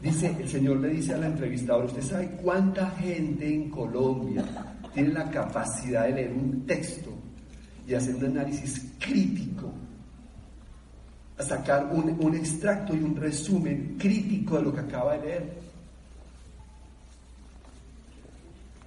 dice, 0.00 0.34
el 0.38 0.48
Señor 0.48 0.78
le 0.78 0.88
dice 0.88 1.14
a 1.14 1.18
la 1.18 1.26
entrevistadora, 1.26 1.86
¿usted 1.86 2.02
sabe 2.02 2.30
cuánta 2.42 2.90
gente 2.92 3.46
en 3.46 3.70
Colombia 3.70 4.44
tiene 4.92 5.12
la 5.12 5.30
capacidad 5.30 6.04
de 6.04 6.12
leer 6.12 6.32
un 6.32 6.66
texto 6.66 7.10
y 7.86 7.94
hacer 7.94 8.14
un 8.14 8.24
análisis 8.26 8.92
crítico, 8.98 9.72
a 11.38 11.42
sacar 11.42 11.86
un, 11.92 12.34
extracto 12.34 12.94
y 12.94 13.02
un 13.02 13.16
resumen 13.16 13.96
crítico 13.98 14.56
de 14.56 14.62
lo 14.62 14.74
que 14.74 14.80
acaba 14.80 15.16
de 15.16 15.26
leer? 15.26 15.60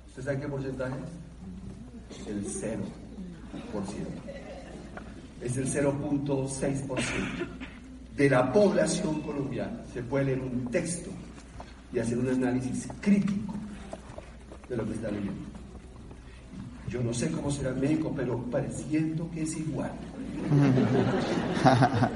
¿Usted 0.07 0.23
sabe 0.23 0.39
qué 0.39 0.47
porcentaje 0.47 0.95
es? 2.11 2.27
El 2.27 2.45
cero 2.45 2.83
por 3.71 3.85
ciento. 3.87 4.21
Es 5.41 5.57
el 5.57 5.67
0.6% 5.67 7.03
de 8.15 8.29
la 8.29 8.51
población 8.53 9.21
colombiana. 9.21 9.83
Se 9.91 10.01
puede 10.03 10.25
leer 10.25 10.39
un 10.39 10.69
texto 10.71 11.09
y 11.91 11.99
hacer 11.99 12.17
un 12.17 12.29
análisis 12.29 12.87
crítico 13.01 13.55
de 14.69 14.77
lo 14.77 14.85
que 14.85 14.93
está 14.93 15.11
leyendo. 15.11 15.52
Yo 16.93 17.01
no 17.01 17.11
sé 17.11 17.31
cómo 17.31 17.49
será 17.49 17.71
el 17.71 17.77
médico, 17.77 18.13
pero 18.15 18.37
pareciendo 18.51 19.27
que 19.31 19.41
es 19.41 19.57
igual. 19.57 19.91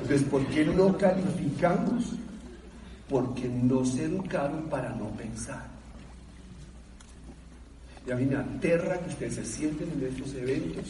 Entonces, 0.00 0.22
¿por 0.28 0.46
qué 0.46 0.64
no 0.64 0.96
calificamos? 0.96 2.12
Porque 3.08 3.48
no 3.48 3.84
se 3.84 4.04
educaron 4.04 4.68
para 4.68 4.90
no 4.90 5.08
pensar. 5.10 5.66
Y 8.06 8.12
a 8.12 8.14
mí 8.14 8.26
me 8.26 8.36
aterra 8.36 8.96
que 9.00 9.10
ustedes 9.10 9.34
se 9.34 9.44
sienten 9.44 9.90
en 9.90 10.06
estos 10.06 10.32
eventos 10.34 10.84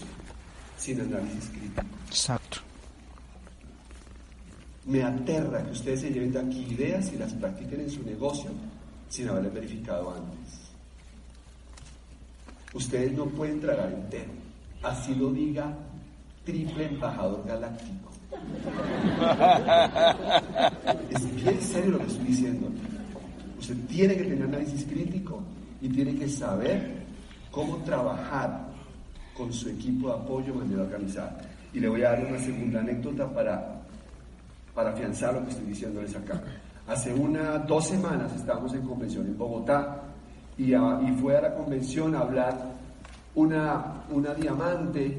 sin 0.76 1.00
análisis 1.00 1.48
crítico. 1.48 1.86
Exacto. 2.08 2.58
Me 4.84 5.02
aterra 5.02 5.64
que 5.64 5.70
ustedes 5.70 6.02
se 6.02 6.10
lleven 6.10 6.32
de 6.32 6.40
aquí 6.40 6.66
ideas 6.70 7.10
y 7.14 7.16
las 7.16 7.32
practiquen 7.32 7.80
en 7.80 7.90
su 7.90 8.02
negocio 8.02 8.50
sin 9.08 9.26
haberlas 9.30 9.54
verificado 9.54 10.14
antes. 10.14 10.65
Ustedes 12.76 13.12
no 13.12 13.24
pueden 13.24 13.58
tragar 13.58 13.90
entero. 13.90 14.30
Así 14.82 15.14
lo 15.14 15.32
diga 15.32 15.74
triple 16.44 16.84
embajador 16.84 17.42
galáctico. 17.46 18.10
es 21.10 21.36
bien 21.36 21.62
serio 21.62 21.92
lo 21.92 21.98
que 22.00 22.06
estoy 22.06 22.26
diciendo. 22.26 22.68
Usted 23.58 23.76
tiene 23.88 24.14
que 24.14 24.24
tener 24.24 24.42
análisis 24.42 24.84
crítico 24.84 25.42
y 25.80 25.88
tiene 25.88 26.16
que 26.16 26.28
saber 26.28 27.02
cómo 27.50 27.78
trabajar 27.78 28.66
con 29.34 29.50
su 29.54 29.70
equipo 29.70 30.08
de 30.08 30.14
apoyo 30.14 30.52
de 30.52 30.58
manera 30.58 30.82
organizada. 30.82 31.38
Y 31.72 31.80
le 31.80 31.88
voy 31.88 32.02
a 32.02 32.10
dar 32.10 32.26
una 32.26 32.38
segunda 32.38 32.80
anécdota 32.80 33.26
para, 33.26 33.80
para 34.74 34.90
afianzar 34.90 35.32
lo 35.32 35.44
que 35.44 35.50
estoy 35.52 35.68
diciéndoles 35.68 36.14
acá. 36.14 36.42
Hace 36.86 37.14
unas 37.14 37.66
dos 37.66 37.86
semanas 37.86 38.36
estábamos 38.36 38.74
en 38.74 38.82
convención 38.82 39.26
en 39.26 39.38
Bogotá 39.38 40.05
y, 40.58 40.72
fue 41.20 41.36
a 41.36 41.42
la 41.42 41.54
convención 41.54 42.14
a 42.14 42.20
hablar 42.20 42.58
una, 43.34 44.02
una 44.10 44.34
diamante 44.34 45.18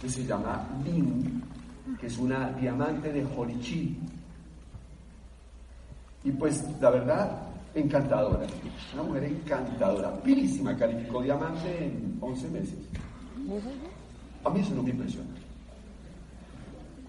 que 0.00 0.08
se 0.08 0.24
llama 0.24 0.66
Lin, 0.84 1.42
que 2.00 2.06
es 2.06 2.18
una 2.18 2.50
diamante 2.52 3.12
de 3.12 3.24
Horichi. 3.24 3.98
Y 6.24 6.32
pues 6.32 6.64
la 6.80 6.90
verdad, 6.90 7.38
encantadora, 7.74 8.46
una 8.94 9.02
mujer 9.02 9.24
encantadora, 9.24 10.12
pilísima, 10.22 10.76
calificó 10.76 11.22
diamante 11.22 11.86
en 11.86 12.18
11 12.20 12.48
meses. 12.50 12.78
A 14.44 14.50
mí 14.50 14.60
eso 14.60 14.74
no 14.74 14.82
me 14.82 14.90
impresiona. 14.90 15.30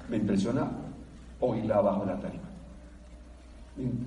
Me 0.09 0.17
impresiona 0.17 0.69
oírla 1.39 1.81
bajo 1.81 2.05
la 2.05 2.19
tarima. 2.19 2.43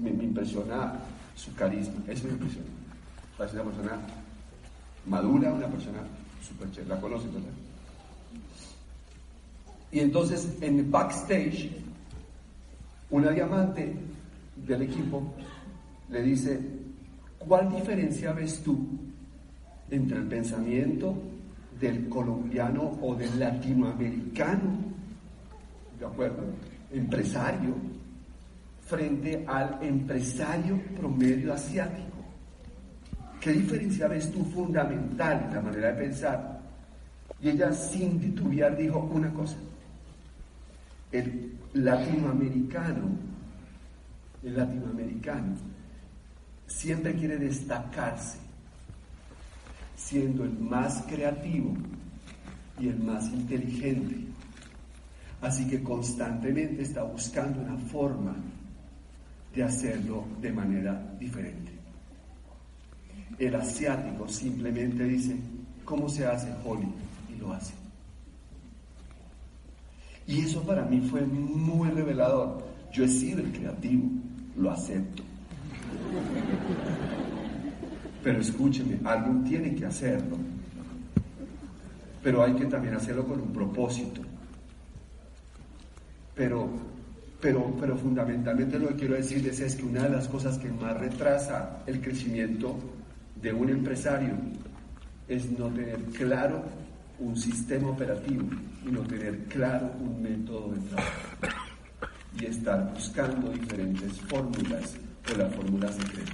Me, 0.00 0.10
impresiona 0.10 0.92
su 1.34 1.52
carisma, 1.54 1.96
eso 2.06 2.26
me 2.26 2.34
impresiona. 2.34 2.68
Parece 3.36 3.56
una 3.60 3.64
persona 3.64 3.98
madura, 5.06 5.52
una 5.52 5.66
persona 5.68 5.98
súper 6.42 6.70
chévere. 6.70 6.88
La 6.88 7.00
conoces, 7.00 7.32
¿verdad? 7.32 7.48
Y 9.92 10.00
entonces 10.00 10.56
en 10.60 10.78
el 10.78 10.84
backstage, 10.84 11.70
una 13.10 13.30
diamante 13.30 13.94
del 14.66 14.82
equipo 14.82 15.22
le 16.10 16.22
dice, 16.22 16.60
¿cuál 17.38 17.70
diferencia 17.74 18.32
ves 18.32 18.62
tú 18.62 18.86
entre 19.90 20.18
el 20.18 20.26
pensamiento 20.26 21.16
del 21.80 22.08
colombiano 22.08 22.98
o 23.02 23.14
del 23.14 23.38
latinoamericano, 23.38 24.76
¿de 25.98 26.06
acuerdo? 26.06 26.44
Empresario, 26.92 27.74
frente 28.82 29.44
al 29.46 29.78
empresario 29.82 30.80
promedio 30.96 31.52
asiático. 31.52 32.15
¿Qué 33.46 33.52
diferencia 33.52 34.08
ves 34.08 34.32
tú 34.32 34.44
fundamental 34.46 35.44
en 35.46 35.54
la 35.54 35.60
manera 35.60 35.92
de 35.92 36.02
pensar? 36.02 36.60
Y 37.40 37.50
ella 37.50 37.72
sin 37.72 38.18
titubear 38.18 38.76
dijo 38.76 38.98
una 38.98 39.32
cosa, 39.32 39.54
el 41.12 41.52
latinoamericano, 41.74 43.08
el 44.42 44.56
latinoamericano 44.56 45.54
siempre 46.66 47.14
quiere 47.14 47.38
destacarse 47.38 48.38
siendo 49.94 50.42
el 50.42 50.58
más 50.58 51.04
creativo 51.08 51.72
y 52.80 52.88
el 52.88 52.98
más 52.98 53.28
inteligente. 53.28 54.24
Así 55.40 55.68
que 55.68 55.84
constantemente 55.84 56.82
está 56.82 57.04
buscando 57.04 57.60
una 57.60 57.78
forma 57.78 58.34
de 59.54 59.62
hacerlo 59.62 60.24
de 60.40 60.50
manera 60.50 61.00
diferente. 61.20 61.65
El 63.38 63.54
asiático 63.54 64.28
simplemente 64.28 65.04
dice, 65.04 65.36
¿cómo 65.84 66.08
se 66.08 66.26
hace 66.26 66.48
Holly? 66.64 66.88
Y 67.34 67.38
lo 67.38 67.52
hace. 67.52 67.74
Y 70.26 70.40
eso 70.40 70.62
para 70.62 70.84
mí 70.84 71.00
fue 71.00 71.20
muy 71.22 71.88
revelador. 71.90 72.64
Yo 72.92 73.04
he 73.04 73.08
sido 73.08 73.40
el 73.40 73.52
creativo, 73.52 74.08
lo 74.56 74.70
acepto. 74.70 75.22
Pero 78.24 78.40
escúcheme, 78.40 78.98
alguien 79.04 79.44
tiene 79.44 79.74
que 79.74 79.86
hacerlo. 79.86 80.36
Pero 82.22 82.42
hay 82.42 82.54
que 82.54 82.64
también 82.64 82.94
hacerlo 82.94 83.24
con 83.24 83.40
un 83.40 83.52
propósito. 83.52 84.22
Pero, 86.34 86.68
pero, 87.40 87.72
pero 87.78 87.96
fundamentalmente 87.96 88.78
lo 88.78 88.88
que 88.88 88.96
quiero 88.96 89.14
decirles 89.14 89.60
es 89.60 89.76
que 89.76 89.84
una 89.84 90.02
de 90.04 90.10
las 90.10 90.26
cosas 90.26 90.58
que 90.58 90.68
más 90.70 90.98
retrasa 90.98 91.82
el 91.86 92.00
crecimiento 92.00 92.76
de 93.46 93.52
un 93.52 93.70
empresario 93.70 94.34
es 95.28 95.48
no 95.56 95.68
tener 95.68 96.02
claro 96.06 96.64
un 97.20 97.36
sistema 97.36 97.90
operativo 97.90 98.44
y 98.84 98.90
no 98.90 99.02
tener 99.02 99.44
claro 99.44 99.88
un 100.00 100.20
método 100.20 100.72
de 100.72 100.80
trabajo 100.88 101.12
y 102.40 102.44
estar 102.44 102.92
buscando 102.92 103.52
diferentes 103.52 104.20
fórmulas 104.22 104.96
o 105.32 105.38
la 105.38 105.48
fórmula 105.50 105.92
secreta. 105.92 106.32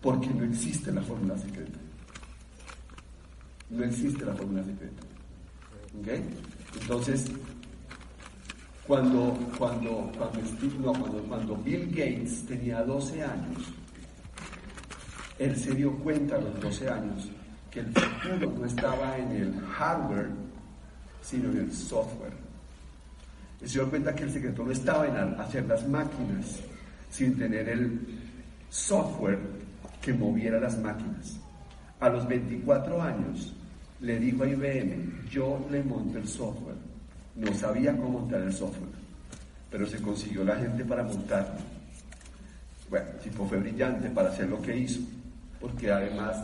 Porque 0.00 0.28
no 0.28 0.44
existe 0.44 0.90
la 0.90 1.02
fórmula 1.02 1.36
secreta. 1.36 1.78
No 3.68 3.84
existe 3.84 4.24
la 4.24 4.32
fórmula 4.32 4.64
secreta. 4.64 5.02
¿Ok? 6.00 6.08
Entonces, 6.80 7.26
cuando, 8.86 9.36
cuando, 9.58 10.10
cuando, 10.16 10.92
cuando, 10.92 11.22
cuando 11.28 11.56
Bill 11.56 11.88
Gates 11.90 12.46
tenía 12.46 12.82
12 12.82 13.22
años, 13.22 13.72
él 15.38 15.56
se 15.56 15.74
dio 15.74 15.92
cuenta 15.98 16.36
a 16.36 16.40
los 16.40 16.60
12 16.60 16.88
años 16.88 17.30
que 17.70 17.80
el 17.80 17.92
futuro 17.92 18.52
no 18.58 18.64
estaba 18.64 19.18
en 19.18 19.30
el 19.32 19.60
hardware, 19.60 20.30
sino 21.20 21.50
en 21.50 21.58
el 21.58 21.72
software. 21.72 22.32
Y 23.60 23.68
se 23.68 23.80
dio 23.80 23.90
cuenta 23.90 24.14
que 24.14 24.24
el 24.24 24.32
secreto 24.32 24.64
no 24.64 24.70
estaba 24.70 25.06
en 25.06 25.16
hacer 25.40 25.66
las 25.66 25.86
máquinas, 25.88 26.60
sin 27.10 27.36
tener 27.36 27.68
el 27.68 28.00
software 28.70 29.38
que 30.00 30.12
moviera 30.12 30.60
las 30.60 30.78
máquinas. 30.78 31.40
A 31.98 32.08
los 32.08 32.26
24 32.28 33.02
años 33.02 33.52
le 34.00 34.18
dijo 34.20 34.44
a 34.44 34.48
IBM, 34.48 35.28
yo 35.28 35.66
le 35.70 35.82
monto 35.82 36.18
el 36.18 36.28
software. 36.28 36.85
No 37.36 37.52
sabía 37.54 37.96
cómo 37.96 38.20
montar 38.20 38.40
el 38.42 38.52
software, 38.52 38.90
pero 39.70 39.86
se 39.86 40.00
consiguió 40.00 40.44
la 40.44 40.56
gente 40.56 40.84
para 40.84 41.02
montarlo. 41.02 41.60
Bueno, 42.88 43.06
tipo 43.22 43.46
fue 43.46 43.58
brillante 43.58 44.08
para 44.10 44.30
hacer 44.30 44.48
lo 44.48 44.62
que 44.62 44.76
hizo 44.76 45.00
porque 45.60 45.90
además 45.90 46.36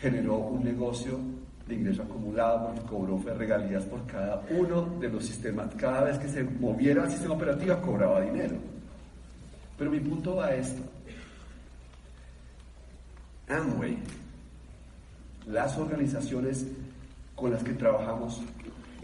generó 0.00 0.36
un 0.36 0.64
negocio 0.64 1.18
de 1.66 1.74
ingreso 1.76 2.02
acumulado 2.02 2.74
cobró 2.88 3.22
regalías 3.36 3.84
por 3.84 4.04
cada 4.06 4.42
uno 4.50 4.82
de 5.00 5.08
los 5.08 5.24
sistemas. 5.24 5.68
Cada 5.76 6.04
vez 6.04 6.18
que 6.18 6.28
se 6.28 6.42
moviera 6.42 7.04
el 7.04 7.10
sistema 7.10 7.34
operativo 7.34 7.80
cobraba 7.80 8.20
dinero. 8.20 8.56
Pero 9.78 9.90
mi 9.90 10.00
punto 10.00 10.36
va 10.36 10.46
a 10.46 10.54
esto. 10.54 10.82
Amway, 13.48 13.98
las 15.46 15.76
organizaciones 15.78 16.66
con 17.34 17.50
las 17.50 17.62
que 17.62 17.72
trabajamos 17.72 18.42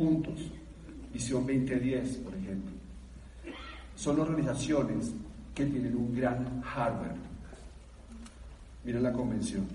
juntos, 0.00 0.40
Visión 1.12 1.47
2010, 1.47 2.16
por 2.19 2.35
ejemplo, 2.35 2.73
son 3.95 4.19
organizaciones 4.21 5.12
que 5.54 5.66
tienen 5.66 5.95
un 5.95 6.16
gran 6.16 6.62
hardware 6.62 7.31
Miren 8.85 9.03
la 9.03 9.12
convención, 9.12 9.66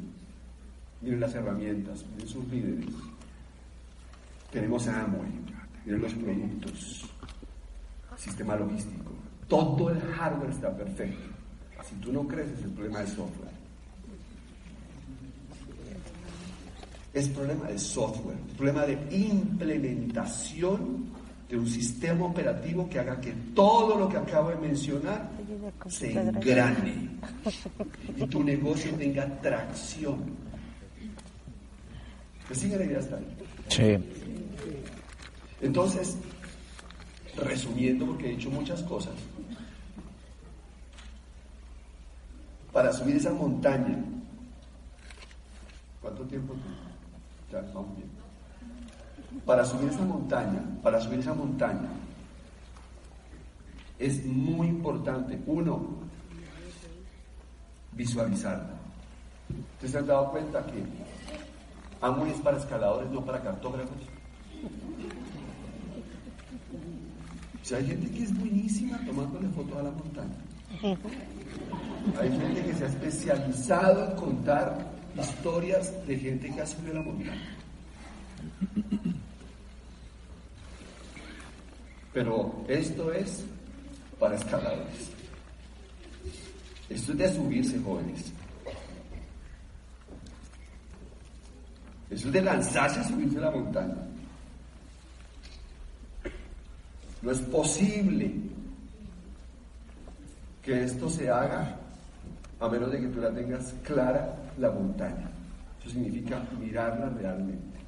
miren 1.02 1.20
las 1.20 1.36
herramientas, 1.36 2.04
miren 2.12 2.28
sus 2.28 2.48
líderes. 2.48 2.90
Tenemos 4.52 4.88
a 4.88 5.04
Amway, 5.04 5.30
miren 5.86 6.02
los 6.02 6.14
productos, 6.14 7.06
sistema 8.18 8.56
logístico. 8.56 9.12
Todo 9.48 9.92
el 9.92 10.02
hardware 10.02 10.50
está 10.50 10.76
perfecto. 10.76 11.36
Si 11.84 11.96
tú 11.98 12.12
no 12.12 12.28
crees, 12.28 12.50
es 12.50 12.64
el 12.64 12.72
problema 12.72 13.00
del 13.00 13.10
software. 13.10 13.55
Es 17.16 17.30
problema 17.30 17.68
de 17.70 17.80
software, 17.80 18.36
problema 18.58 18.86
de 18.86 19.00
implementación 19.10 21.06
de 21.48 21.58
un 21.58 21.66
sistema 21.66 22.26
operativo 22.26 22.90
que 22.90 23.00
haga 23.00 23.22
que 23.22 23.32
todo 23.56 23.98
lo 23.98 24.10
que 24.10 24.18
acabo 24.18 24.50
de 24.50 24.58
mencionar 24.58 25.30
se 25.88 26.12
engrane 26.12 27.12
y 28.18 28.28
tu 28.28 28.44
negocio 28.44 28.92
tenga 28.96 29.26
tracción. 29.40 30.26
¿Me 32.50 32.56
sigue 32.56 32.78
la 32.78 32.84
idea 32.84 33.00
hasta 33.00 33.18
Sí. 33.70 33.98
Entonces, 35.62 36.18
resumiendo, 37.38 38.08
porque 38.08 38.28
he 38.28 38.36
dicho 38.36 38.50
muchas 38.50 38.84
cosas, 38.84 39.14
para 42.74 42.92
subir 42.92 43.16
esa 43.16 43.32
montaña, 43.32 44.04
¿cuánto 46.02 46.24
tiempo? 46.24 46.54
Para 49.46 49.66
subir 49.66 49.90
esa 49.90 50.06
montaña, 50.06 50.62
para 50.82 51.00
subir 51.00 51.20
esa 51.20 51.34
montaña, 51.34 51.90
es 54.00 54.26
muy 54.26 54.68
importante, 54.68 55.40
uno, 55.46 55.88
visualizarla. 57.92 58.76
¿Ustedes 59.74 59.92
se 59.92 59.98
han 59.98 60.08
dado 60.08 60.32
cuenta 60.32 60.66
que 60.66 60.84
Amway 62.02 62.32
es 62.32 62.40
para 62.40 62.58
escaladores, 62.58 63.10
no 63.12 63.24
para 63.24 63.42
cartógrafos? 63.42 63.98
O 67.62 67.66
sea, 67.66 67.78
hay 67.78 67.88
gente 67.88 68.12
que 68.12 68.24
es 68.24 68.38
buenísima 68.38 68.98
tomándole 69.06 69.48
fotos 69.50 69.78
a 69.78 69.84
la 69.84 69.92
montaña. 69.92 70.36
Hay 72.20 72.30
gente 72.30 72.64
que 72.64 72.74
se 72.74 72.84
ha 72.84 72.88
especializado 72.88 74.12
en 74.12 74.16
contar 74.18 74.95
historias 75.18 76.08
de 76.08 76.18
gente 76.18 76.54
que 76.54 76.62
ha 76.62 76.68
subido 76.68 76.96
la 76.96 77.02
montaña. 77.02 77.58
Pero 82.14 82.64
esto 82.68 83.12
es 83.14 83.46
para 84.20 84.36
escaladores. 84.36 85.12
Esto 86.90 87.12
es 87.14 87.18
de 87.18 87.34
subirse, 87.34 87.80
jóvenes. 87.80 88.32
Eso 92.10 92.28
es 92.28 92.34
de 92.34 92.42
lanzarse 92.42 93.00
a 93.00 93.04
subirse 93.04 93.38
a 93.38 93.42
la 93.42 93.52
montaña. 93.52 93.96
No 97.22 97.32
es 97.32 97.40
posible 97.40 98.34
que 100.62 100.84
esto 100.84 101.10
se 101.10 101.30
haga 101.30 101.78
a 102.60 102.70
menos 102.70 102.92
de 102.92 103.02
que 103.02 103.08
tú 103.08 103.20
la 103.20 103.34
tengas 103.34 103.74
clara 103.84 104.45
la 104.58 104.72
montaña. 104.72 105.30
Eso 105.80 105.90
significa 105.90 106.44
mirarla 106.60 107.10
realmente. 107.10 107.80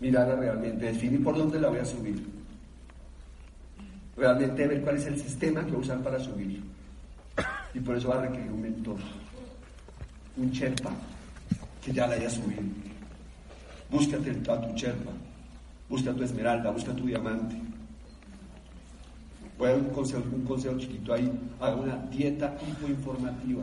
Mirarla 0.00 0.36
realmente, 0.36 0.86
definir 0.86 1.22
por 1.22 1.36
dónde 1.36 1.60
la 1.60 1.68
voy 1.68 1.78
a 1.78 1.84
subir. 1.84 2.26
Realmente 4.16 4.66
ver 4.66 4.82
cuál 4.82 4.96
es 4.96 5.06
el 5.06 5.18
sistema 5.18 5.64
que 5.64 5.70
voy 5.70 5.80
a 5.80 5.84
usar 5.84 6.02
para 6.02 6.18
subir. 6.18 6.62
Y 7.74 7.80
por 7.80 7.96
eso 7.96 8.08
va 8.08 8.18
a 8.18 8.22
requerir 8.22 8.50
un 8.50 8.62
mentor, 8.62 8.98
un 10.36 10.50
Sherpa, 10.50 10.90
que 11.82 11.92
ya 11.92 12.06
la 12.06 12.14
haya 12.14 12.28
subido. 12.28 12.62
Búscate 13.90 14.30
a 14.30 14.60
tu 14.60 14.74
Sherpa, 14.74 15.12
busca 15.88 16.12
tu 16.12 16.22
esmeralda, 16.22 16.70
busca 16.70 16.94
tu 16.94 17.06
diamante. 17.06 17.56
Voy 19.56 19.68
a 19.68 19.72
dar 19.72 19.80
un 19.80 19.90
consejo, 19.90 20.24
un 20.32 20.44
consejo 20.44 20.78
chiquito 20.78 21.14
ahí. 21.14 21.30
Haga 21.60 21.76
una 21.76 21.96
dieta 22.10 22.56
informativa. 22.88 23.62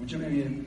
Escúcheme 0.00 0.28
bien. 0.30 0.66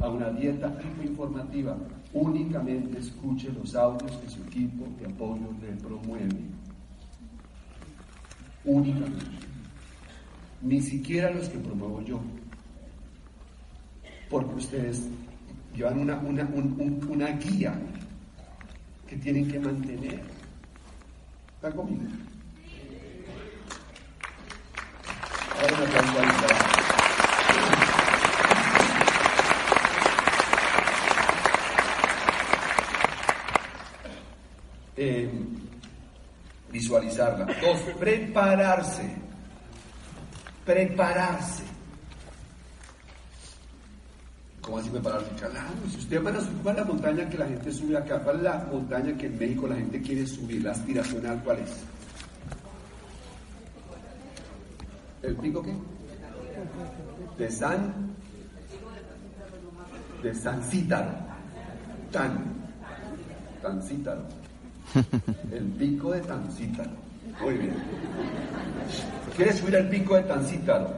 Haga 0.00 0.10
una 0.10 0.30
dieta 0.30 0.76
informativa. 1.04 1.78
Únicamente 2.12 2.98
escuche 2.98 3.52
los 3.52 3.72
audios 3.76 4.16
que 4.16 4.28
su 4.28 4.42
equipo 4.42 4.84
de 4.98 5.06
apoyo 5.06 5.52
le 5.62 5.76
promueve. 5.76 6.40
Únicamente 8.64 9.24
ni 10.62 10.80
siquiera 10.80 11.30
los 11.30 11.48
que 11.48 11.58
promuevo 11.58 12.02
yo, 12.02 12.20
porque 14.28 14.56
ustedes 14.56 15.08
llevan 15.72 16.00
una, 16.00 16.18
una, 16.18 16.48
una 17.08 17.28
guía 17.36 17.78
que 19.06 19.16
tienen 19.18 19.48
que 19.48 19.60
mantener. 19.60 20.20
¿Están 21.54 21.72
conmigo? 21.74 22.02
Ahora 25.60 25.78
me 25.78 26.57
eh, 34.98 35.30
visualizarla. 36.70 37.46
Dos, 37.60 37.80
prepararse 37.98 39.28
prepararse. 40.68 41.62
¿Cómo 44.60 44.76
así 44.76 44.90
prepararse? 44.90 45.30
Claro, 45.36 45.54
si 45.90 45.96
usted 45.96 46.22
va 46.22 46.30
a 46.30 46.40
subir, 46.42 46.62
¿cuál 46.62 46.76
es 46.76 46.82
la 46.82 46.92
montaña 46.92 47.30
que 47.30 47.38
la 47.38 47.46
gente 47.46 47.72
sube 47.72 47.96
acá? 47.96 48.18
¿Cuál 48.22 48.36
es 48.36 48.42
la 48.42 48.68
montaña 48.70 49.16
que 49.16 49.26
en 49.26 49.38
México 49.38 49.66
la 49.66 49.76
gente 49.76 50.02
quiere 50.02 50.26
subir? 50.26 50.62
La 50.62 50.72
aspiracional, 50.72 51.40
¿cuál 51.42 51.60
es? 51.60 51.70
¿El 55.22 55.36
pico 55.36 55.62
qué? 55.62 55.74
De 57.38 57.50
San. 57.50 58.14
De 60.22 60.34
San 60.34 60.62
Cítaro. 60.64 61.12
Tan. 62.12 62.44
Tan 63.62 63.82
Cítaro. 63.82 64.37
El 65.52 65.64
pico 65.78 66.12
de 66.12 66.20
Tan 66.20 66.50
Cítaro. 66.52 66.90
Muy 67.40 67.54
bien. 67.54 67.74
¿Quieres 69.36 69.56
subir 69.56 69.76
al 69.76 69.88
pico 69.88 70.16
de 70.16 70.22
Tan 70.22 70.44
Cítaro? 70.44 70.90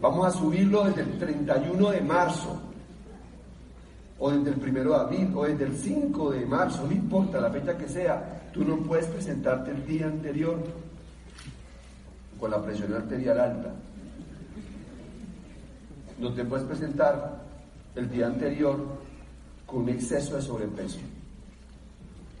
Vamos 0.00 0.26
a 0.26 0.30
subirlo 0.38 0.84
desde 0.84 1.02
el 1.02 1.18
31 1.18 1.90
de 1.90 2.00
marzo, 2.00 2.60
o 4.18 4.30
desde 4.30 4.50
el 4.50 4.76
1 4.76 4.90
de 4.90 4.96
abril, 4.96 5.32
o 5.34 5.44
desde 5.44 5.64
el 5.64 5.76
5 5.76 6.30
de 6.30 6.46
marzo, 6.46 6.86
no 6.86 6.92
importa 6.92 7.40
la 7.40 7.50
fecha 7.50 7.76
que 7.76 7.88
sea. 7.88 8.40
Tú 8.52 8.64
no 8.64 8.78
puedes 8.78 9.06
presentarte 9.06 9.70
el 9.70 9.86
día 9.86 10.06
anterior 10.06 10.58
con 12.38 12.50
la 12.50 12.62
presión 12.62 12.94
arterial 12.94 13.40
alta. 13.40 13.70
No 16.18 16.32
te 16.32 16.44
puedes 16.44 16.66
presentar 16.66 17.42
el 17.94 18.10
día 18.10 18.26
anterior 18.26 18.78
con 19.70 19.82
un 19.82 19.88
exceso 19.88 20.36
de 20.36 20.42
sobrepeso, 20.42 20.98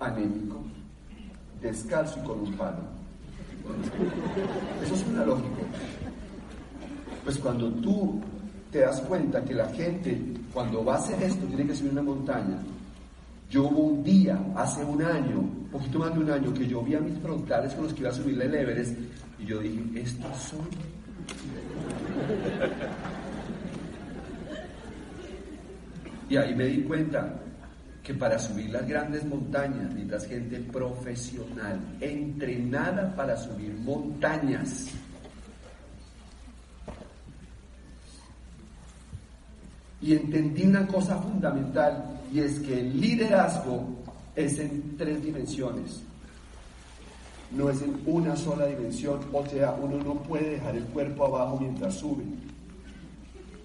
anémico, 0.00 0.60
descalzo 1.60 2.18
y 2.20 2.26
con 2.26 2.40
un 2.40 2.52
palo. 2.54 2.82
Eso 4.82 4.94
es 4.94 5.06
una 5.06 5.24
lógica. 5.24 5.62
Pues 7.22 7.38
cuando 7.38 7.70
tú 7.70 8.20
te 8.72 8.80
das 8.80 9.00
cuenta 9.02 9.44
que 9.44 9.54
la 9.54 9.68
gente, 9.68 10.20
cuando 10.52 10.84
va 10.84 10.94
a 10.94 10.98
hacer 10.98 11.22
esto, 11.22 11.46
tiene 11.46 11.66
que 11.66 11.74
subir 11.74 11.92
una 11.92 12.02
montaña, 12.02 12.56
yo 13.48 13.64
hubo 13.64 13.82
un 13.82 14.02
día, 14.02 14.38
hace 14.56 14.84
un 14.84 15.02
año, 15.02 15.42
poquito 15.70 15.98
más 15.98 16.14
de 16.14 16.20
un 16.20 16.30
año, 16.30 16.52
que 16.54 16.66
yo 16.66 16.82
vi 16.82 16.94
a 16.94 17.00
mis 17.00 17.18
frontales 17.18 17.74
con 17.74 17.84
los 17.84 17.92
que 17.92 18.00
iba 18.00 18.10
a 18.10 18.14
subir 18.14 18.40
el 18.40 18.54
Everest 18.54 18.96
y 19.38 19.44
yo 19.44 19.58
dije, 19.60 19.82
estos 19.94 20.36
son. 20.36 20.68
Y 26.30 26.36
ahí 26.36 26.54
me 26.54 26.64
di 26.66 26.82
cuenta 26.82 27.28
que 28.04 28.14
para 28.14 28.38
subir 28.38 28.70
las 28.70 28.86
grandes 28.86 29.24
montañas 29.24 29.92
necesitas 29.92 30.26
gente 30.26 30.60
profesional, 30.60 31.80
entrenada 32.00 33.14
para 33.16 33.36
subir 33.36 33.74
montañas. 33.74 34.86
Y 40.00 40.14
entendí 40.14 40.62
una 40.62 40.86
cosa 40.86 41.18
fundamental 41.18 42.20
y 42.32 42.40
es 42.40 42.60
que 42.60 42.78
el 42.78 43.00
liderazgo 43.00 43.88
es 44.36 44.58
en 44.60 44.96
tres 44.96 45.20
dimensiones, 45.22 46.00
no 47.50 47.68
es 47.68 47.82
en 47.82 48.00
una 48.06 48.36
sola 48.36 48.66
dimensión, 48.66 49.18
o 49.32 49.44
sea, 49.46 49.72
uno 49.72 49.98
no 50.02 50.14
puede 50.22 50.50
dejar 50.50 50.76
el 50.76 50.84
cuerpo 50.84 51.26
abajo 51.26 51.58
mientras 51.60 51.96
sube, 51.96 52.22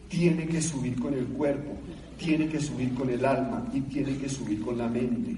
tiene 0.10 0.48
que 0.48 0.62
subir 0.62 1.00
con 1.00 1.14
el 1.14 1.26
cuerpo, 1.28 1.72
tiene 2.18 2.48
que 2.48 2.60
subir 2.60 2.94
con 2.94 3.10
el 3.10 3.26
alma 3.26 3.66
y 3.74 3.82
tiene 3.82 4.18
que 4.18 4.30
subir 4.30 4.62
con 4.64 4.78
la 4.78 4.88
mente. 4.88 5.38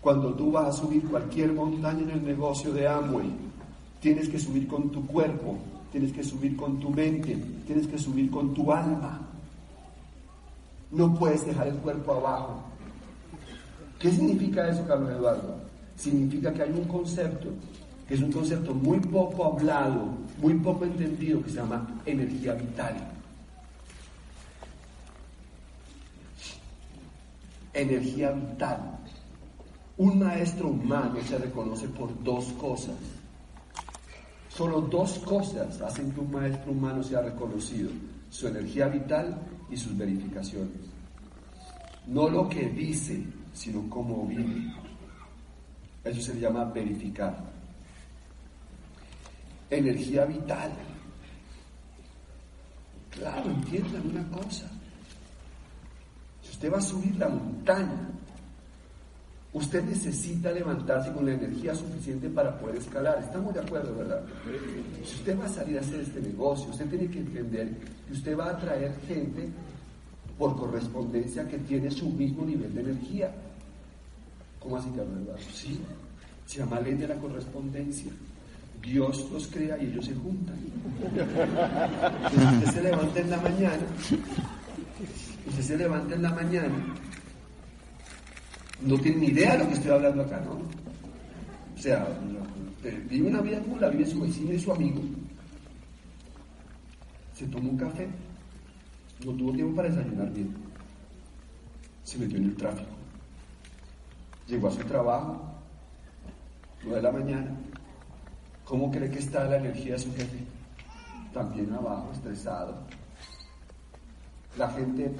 Cuando 0.00 0.34
tú 0.34 0.50
vas 0.50 0.66
a 0.66 0.72
subir 0.72 1.04
cualquier 1.04 1.52
montaña 1.52 2.02
en 2.02 2.10
el 2.10 2.24
negocio 2.24 2.72
de 2.72 2.88
Amway, 2.88 3.30
tienes 4.00 4.28
que 4.28 4.38
subir 4.38 4.66
con 4.66 4.90
tu 4.90 5.06
cuerpo, 5.06 5.56
tienes 5.92 6.12
que 6.12 6.24
subir 6.24 6.56
con 6.56 6.80
tu 6.80 6.90
mente, 6.90 7.36
tienes 7.66 7.86
que 7.86 7.98
subir 7.98 8.30
con 8.30 8.52
tu 8.52 8.72
alma. 8.72 9.20
No 10.90 11.14
puedes 11.14 11.46
dejar 11.46 11.68
el 11.68 11.76
cuerpo 11.76 12.14
abajo. 12.14 12.62
¿Qué 13.98 14.10
significa 14.10 14.68
eso, 14.68 14.84
Carlos 14.86 15.10
Eduardo? 15.10 15.56
Significa 15.96 16.52
que 16.52 16.62
hay 16.62 16.72
un 16.72 16.84
concepto, 16.84 17.48
que 18.08 18.14
es 18.14 18.20
un 18.20 18.32
concepto 18.32 18.74
muy 18.74 18.98
poco 18.98 19.44
hablado, 19.44 20.08
muy 20.38 20.54
poco 20.54 20.84
entendido, 20.84 21.40
que 21.42 21.50
se 21.50 21.56
llama 21.56 21.86
energía 22.04 22.54
vital. 22.54 22.96
Energía 27.74 28.32
vital. 28.32 28.98
Un 29.96 30.18
maestro 30.18 30.68
humano 30.68 31.16
se 31.26 31.38
reconoce 31.38 31.88
por 31.88 32.22
dos 32.22 32.46
cosas. 32.52 32.96
Solo 34.48 34.82
dos 34.82 35.18
cosas 35.20 35.80
hacen 35.80 36.12
que 36.12 36.20
un 36.20 36.30
maestro 36.30 36.72
humano 36.72 37.02
sea 37.02 37.22
reconocido. 37.22 37.90
Su 38.28 38.48
energía 38.48 38.88
vital 38.88 39.38
y 39.70 39.76
sus 39.76 39.96
verificaciones. 39.96 40.76
No 42.06 42.28
lo 42.28 42.48
que 42.48 42.68
dice, 42.68 43.22
sino 43.54 43.88
cómo 43.88 44.26
vive. 44.26 44.72
Eso 46.04 46.20
se 46.20 46.38
llama 46.38 46.64
verificar. 46.64 47.38
Energía 49.70 50.26
vital. 50.26 50.72
Claro, 53.10 53.50
entiendan 53.50 54.06
una 54.10 54.28
cosa. 54.28 54.70
Usted 56.62 56.74
va 56.74 56.78
a 56.78 56.80
subir 56.80 57.16
la 57.16 57.28
montaña, 57.28 58.08
usted 59.52 59.82
necesita 59.82 60.52
levantarse 60.52 61.10
con 61.10 61.26
la 61.26 61.32
energía 61.32 61.74
suficiente 61.74 62.28
para 62.28 62.56
poder 62.56 62.76
escalar. 62.76 63.18
Estamos 63.18 63.52
de 63.52 63.58
acuerdo, 63.58 63.96
¿verdad? 63.96 64.22
Si 65.04 65.16
usted 65.16 65.40
va 65.40 65.46
a 65.46 65.48
salir 65.48 65.78
a 65.78 65.80
hacer 65.80 65.98
este 65.98 66.20
negocio, 66.20 66.70
usted 66.70 66.88
tiene 66.88 67.08
que 67.08 67.18
entender 67.18 67.68
que 68.06 68.12
usted 68.12 68.38
va 68.38 68.44
a 68.44 68.50
atraer 68.50 68.94
gente 69.08 69.48
por 70.38 70.56
correspondencia 70.56 71.48
que 71.48 71.58
tiene 71.58 71.90
su 71.90 72.08
mismo 72.10 72.44
nivel 72.44 72.72
de 72.72 72.80
energía. 72.80 73.34
¿Cómo 74.60 74.76
así, 74.76 74.88
Carlos 74.90 75.20
Eduardo? 75.20 75.42
Sí, 75.52 75.80
se 76.46 76.58
llama 76.60 76.78
ley 76.78 76.94
de 76.94 77.08
la 77.08 77.16
correspondencia. 77.16 78.12
Dios 78.80 79.28
los 79.32 79.48
crea 79.48 79.76
y 79.82 79.86
ellos 79.86 80.04
se 80.06 80.14
juntan. 80.14 80.54
usted 82.60 82.72
se 82.72 82.82
levanta 82.84 83.18
en 83.18 83.30
la 83.30 83.40
mañana, 83.40 83.82
usted 85.52 85.64
se 85.64 85.76
levanta 85.76 86.14
en 86.14 86.22
la 86.22 86.30
mañana, 86.30 86.74
no 88.80 88.98
tiene 88.98 89.18
ni 89.18 89.26
idea 89.26 89.52
de 89.52 89.58
lo 89.58 89.68
que 89.68 89.74
estoy 89.74 89.90
hablando 89.90 90.22
acá, 90.22 90.40
¿no? 90.40 90.52
O 90.52 91.78
sea, 91.78 92.08
vive 93.10 93.28
una 93.28 93.42
vida 93.42 93.60
como 93.60 93.78
la 93.78 93.88
vive 93.90 94.06
su 94.06 94.20
vecino 94.22 94.52
y 94.52 94.58
su 94.58 94.72
amigo. 94.72 95.02
Se 97.34 97.46
toma 97.48 97.68
un 97.68 97.76
café, 97.76 98.08
no 99.26 99.32
tuvo 99.32 99.52
tiempo 99.52 99.76
para 99.76 99.90
desayunar 99.90 100.32
bien. 100.32 100.54
Se 102.02 102.18
metió 102.18 102.38
en 102.38 102.44
el 102.44 102.56
tráfico. 102.56 102.90
Llegó 104.48 104.68
a 104.68 104.72
su 104.72 104.84
trabajo, 104.84 105.54
9 106.82 106.96
de 106.96 107.02
la 107.02 107.12
mañana. 107.12 107.50
¿Cómo 108.64 108.90
cree 108.90 109.10
que 109.10 109.18
está 109.18 109.44
la 109.44 109.58
energía 109.58 109.92
de 109.92 109.98
su 109.98 110.14
jefe? 110.14 110.38
También 111.34 111.72
abajo, 111.74 112.10
estresado. 112.12 112.74
La 114.56 114.68
gente 114.70 115.10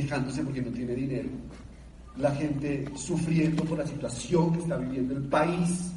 quejándose 0.00 0.42
porque 0.42 0.62
no 0.62 0.70
tiene 0.70 0.94
dinero. 0.94 1.28
La 2.18 2.30
gente 2.34 2.86
sufriendo 2.94 3.64
por 3.64 3.78
la 3.78 3.86
situación 3.86 4.52
que 4.52 4.60
está 4.60 4.76
viviendo 4.76 5.14
el 5.14 5.22
país. 5.24 5.92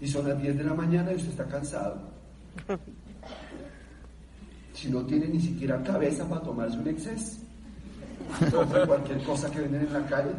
Y 0.00 0.06
son 0.06 0.28
las 0.28 0.40
10 0.40 0.58
de 0.58 0.64
la 0.64 0.74
mañana 0.74 1.12
y 1.12 1.16
usted 1.16 1.30
está 1.30 1.46
cansado 1.46 2.00
si 4.76 4.90
no 4.90 5.02
tiene 5.06 5.26
ni 5.28 5.40
siquiera 5.40 5.82
cabeza 5.82 6.28
para 6.28 6.42
tomarse 6.42 6.78
un 6.78 6.88
exceso, 6.88 7.38
cualquier 8.86 9.22
cosa 9.24 9.50
que 9.50 9.60
venden 9.60 9.86
en 9.86 9.92
la 9.92 10.06
calle, 10.06 10.30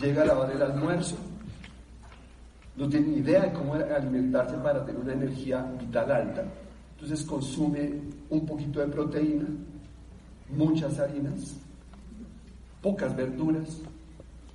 llega 0.00 0.22
a 0.22 0.26
la 0.26 0.38
hora 0.38 0.48
del 0.50 0.62
almuerzo, 0.62 1.16
no 2.76 2.88
tiene 2.88 3.08
ni 3.08 3.16
idea 3.16 3.42
de 3.42 3.52
cómo 3.52 3.74
alimentarse 3.74 4.56
para 4.58 4.84
tener 4.86 5.00
una 5.00 5.12
energía 5.12 5.62
vital 5.80 6.12
alta, 6.12 6.44
entonces 6.94 7.26
consume 7.26 7.94
un 8.30 8.46
poquito 8.46 8.78
de 8.78 8.86
proteína, 8.86 9.46
muchas 10.56 10.98
harinas, 10.98 11.54
pocas 12.80 13.14
verduras, 13.16 13.80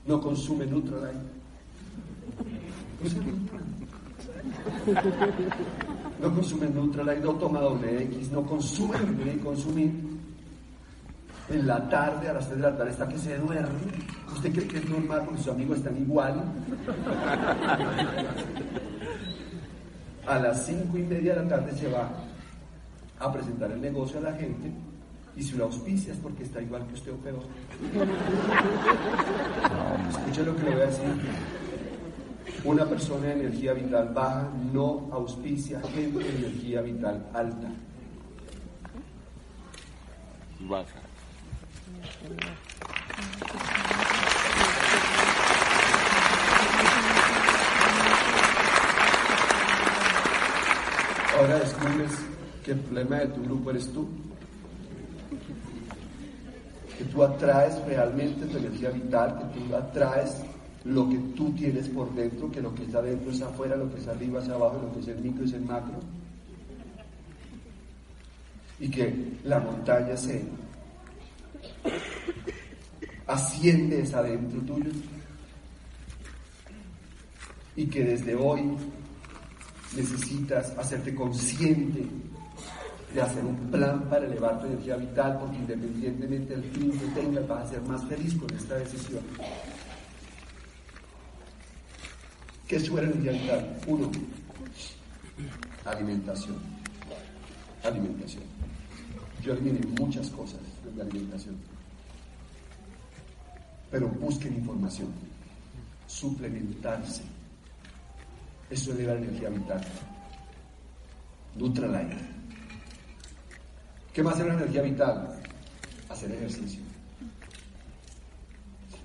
no 0.05 0.21
consume 0.21 0.65
Nutralite. 0.65 1.37
no 6.21 6.33
consume 6.33 6.67
Nutrilite, 6.69 7.19
no 7.21 7.33
toma 7.33 7.59
doble 7.59 8.03
X, 8.03 8.31
no 8.31 8.43
consume 8.43 8.97
que 9.23 9.39
consumir. 9.39 9.91
En 11.49 11.65
la 11.65 11.87
tarde, 11.87 12.27
a 12.27 12.33
las 12.33 12.45
3 12.47 12.57
de 12.57 12.63
la 12.63 12.75
tarde, 12.75 12.91
está 12.91 13.07
que 13.07 13.17
se 13.17 13.37
duerme. 13.37 13.79
¿Usted 14.33 14.51
cree 14.51 14.67
que 14.67 14.79
es 14.79 14.89
normal 14.89 15.21
porque 15.23 15.41
sus 15.41 15.53
amigos 15.53 15.77
están 15.77 15.95
igual? 15.97 16.43
A 20.27 20.39
las 20.39 20.65
5 20.65 20.97
y 20.97 21.03
media 21.03 21.35
de 21.35 21.43
la 21.43 21.47
tarde 21.47 21.71
se 21.77 21.89
va 21.89 22.09
a 23.19 23.31
presentar 23.31 23.71
el 23.71 23.79
negocio 23.79 24.17
a 24.19 24.23
la 24.23 24.33
gente 24.33 24.73
y 25.37 25.43
si 25.43 25.55
lo 25.55 25.65
auspicia 25.65 26.13
es 26.13 26.19
porque 26.19 26.43
está 26.43 26.61
igual 26.61 26.87
que 26.87 26.95
usted 26.95 27.13
o 27.13 27.17
peor. 27.17 27.43
Escuche 30.09 30.43
lo 30.43 30.55
que 30.55 30.63
le 30.63 30.71
voy 30.71 30.81
a 30.81 30.85
decir. 30.87 31.05
Una 32.63 32.85
persona 32.85 33.27
de 33.27 33.33
energía 33.33 33.73
vital 33.73 34.11
baja 34.15 34.49
no 34.73 35.07
auspicia 35.11 35.79
gente 35.93 36.19
de 36.19 36.29
energía 36.37 36.81
vital 36.81 37.29
alta. 37.33 37.67
Baja. 40.61 41.01
Ahora 51.37 51.59
descubres 51.59 52.11
que 52.65 52.71
el 52.71 52.79
problema 52.79 53.17
de 53.17 53.27
tu 53.27 53.43
grupo 53.43 53.69
eres 53.69 53.93
tú. 53.93 54.26
Que 56.97 57.05
tú 57.05 57.23
atraes 57.23 57.79
realmente 57.85 58.45
tu 58.45 58.57
energía 58.57 58.89
vital, 58.89 59.37
que 59.37 59.59
tú 59.59 59.75
atraes 59.75 60.41
lo 60.83 61.09
que 61.09 61.17
tú 61.35 61.51
tienes 61.53 61.89
por 61.89 62.13
dentro, 62.13 62.49
que 62.49 62.61
lo 62.61 62.73
que 62.73 62.83
está 62.83 63.01
dentro 63.01 63.31
es 63.31 63.41
afuera, 63.41 63.75
lo 63.75 63.93
que 63.93 63.99
es 63.99 64.07
arriba 64.07 64.41
es 64.41 64.49
abajo, 64.49 64.79
lo 64.81 64.93
que 64.93 64.99
es 64.99 65.07
el 65.09 65.21
micro 65.21 65.45
es 65.45 65.53
el 65.53 65.61
macro. 65.61 65.99
Y 68.79 68.89
que 68.89 69.33
la 69.43 69.59
montaña 69.59 70.15
se 70.15 70.43
asciende 73.27 74.01
es 74.01 74.13
adentro 74.13 74.61
tuyo. 74.61 74.91
Y 77.75 77.85
que 77.87 78.03
desde 78.03 78.35
hoy 78.35 78.63
necesitas 79.95 80.71
hacerte 80.77 81.13
consciente 81.13 82.05
de 83.17 83.23
hacer 83.23 83.43
un 83.43 83.57
plan 83.71 84.07
para 84.07 84.27
elevar 84.27 84.59
tu 84.59 84.67
energía 84.67 84.95
vital, 84.95 85.39
porque 85.39 85.55
independientemente 85.55 86.55
del 86.55 86.63
fin 86.65 86.91
que 86.91 87.07
tengas, 87.19 87.47
vas 87.47 87.65
a 87.65 87.69
ser 87.71 87.81
más 87.81 88.05
feliz 88.05 88.35
con 88.35 88.55
esta 88.55 88.75
decisión. 88.75 89.23
¿Qué 92.67 92.75
es 92.75 92.85
su 92.85 92.95
energía 92.95 93.31
vital? 93.31 93.79
Uno, 93.87 94.11
alimentación. 95.83 96.57
Alimentación. 97.83 98.43
Yo 99.41 99.53
eliminé 99.53 99.79
muchas 99.99 100.29
cosas 100.29 100.59
de 100.85 100.91
mi 100.91 101.01
alimentación. 101.01 101.55
Pero 103.89 104.09
busquen 104.09 104.57
información. 104.57 105.07
Suplementarse 106.05 107.23
eso 108.69 108.91
eleva 108.91 109.13
la 109.13 109.21
energía 109.21 109.49
vital. 109.49 109.81
Nutralight. 111.55 112.36
¿Qué 114.17 114.23
más 114.23 114.39
es 114.39 114.47
la 114.47 114.55
energía 114.55 114.81
vital? 114.81 115.29
Hacer 116.09 116.31
ejercicio. 116.31 116.81